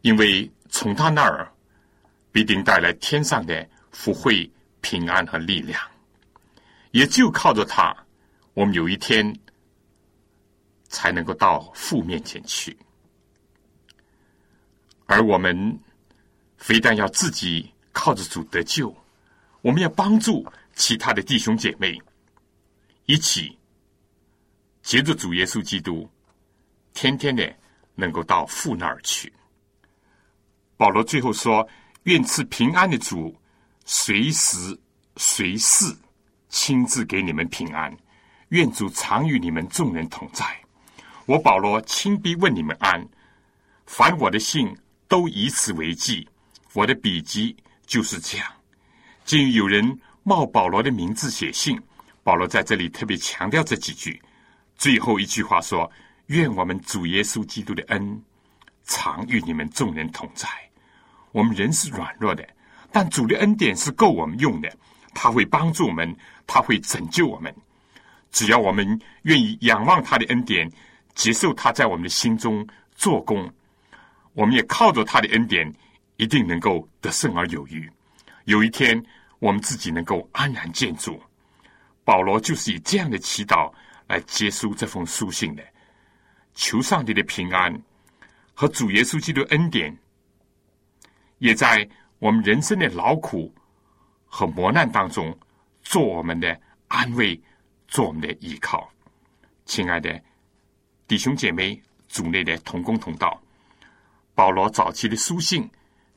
[0.02, 1.50] 因为从他那儿
[2.30, 4.50] 必定带来天上的福惠、
[4.80, 5.80] 平安和力量。
[6.90, 7.96] 也就靠着他，
[8.52, 9.34] 我们有一天
[10.88, 12.76] 才能够到父面前去。
[15.06, 15.80] 而我们
[16.56, 18.94] 非但要自己靠着主得救，
[19.62, 22.00] 我们要帮助其他的弟兄姐妹
[23.06, 23.58] 一起。
[24.84, 26.06] 接着主耶稣基督，
[26.92, 27.56] 天天的
[27.94, 29.32] 能够到父那儿去。
[30.76, 31.66] 保罗最后说
[32.04, 33.34] ：“愿赐平安的主，
[33.86, 34.78] 随时
[35.16, 35.86] 随事
[36.50, 37.96] 亲自给你们平安。
[38.50, 40.44] 愿主常与你们众人同在。
[41.24, 43.02] 我保罗亲笔问你们安。
[43.86, 44.76] 凡我的信
[45.08, 46.28] 都以此为记，
[46.74, 47.56] 我的笔记
[47.86, 48.46] 就是这样。
[49.24, 51.80] 竟有人冒保罗的名字写信，
[52.22, 54.20] 保罗在这里特别强调这几句。”
[54.84, 55.90] 最后一句话说
[56.28, 58.22] ：“愿我们主耶稣基督的恩
[58.84, 60.46] 常与你们众人同在。
[61.32, 62.46] 我们人是软弱的，
[62.92, 64.70] 但主的恩典是够我们用的。
[65.14, 66.14] 他会帮助我们，
[66.46, 67.50] 他会拯救我们。
[68.30, 70.70] 只要我们愿意仰望他的恩典，
[71.14, 73.50] 接受他在我们的心中做工，
[74.34, 75.74] 我们也靠着他的恩典，
[76.18, 77.90] 一定能够得胜而有余。
[78.44, 79.02] 有一天，
[79.38, 81.18] 我们自己能够安然见主。
[82.04, 83.72] 保罗就是以这样的祈祷。”
[84.06, 85.64] 来接收这封书信的，
[86.54, 87.74] 求上帝的平安
[88.52, 89.96] 和主耶稣基督恩典，
[91.38, 91.88] 也在
[92.18, 93.52] 我们人生的劳苦
[94.26, 95.36] 和磨难当中，
[95.82, 97.40] 做我们的安慰，
[97.88, 98.90] 做我们的依靠。
[99.64, 100.22] 亲爱的
[101.08, 103.42] 弟兄姐妹，组内的同工同道，
[104.34, 105.62] 保罗早期的书信《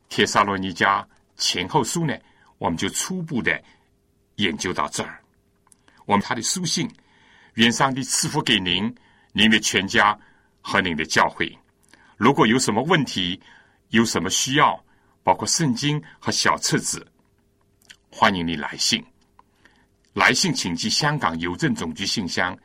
[0.09, 1.05] 帖撒罗尼迦
[1.37, 2.13] 前后书》呢，
[2.57, 3.63] 我们就初步的
[4.35, 5.23] 研究到这儿。
[6.05, 6.89] 我们他的书信。
[7.57, 8.93] 愿上帝赐福给您、
[9.33, 10.17] 您的全家
[10.61, 11.51] 和您的教会。
[12.15, 13.39] 如果有什么问题、
[13.89, 14.79] 有什么需要，
[15.23, 17.05] 包括圣经和小册子，
[18.11, 19.03] 欢迎你来信。
[20.13, 22.55] 来信请寄香港邮政总局信箱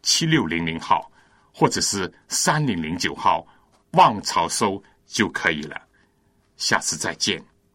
[0.00, 1.12] 七六零零号，
[1.52, 3.46] 或者是三零零九号
[3.92, 5.78] 望潮收就可以了。
[6.56, 7.51] 下次再见。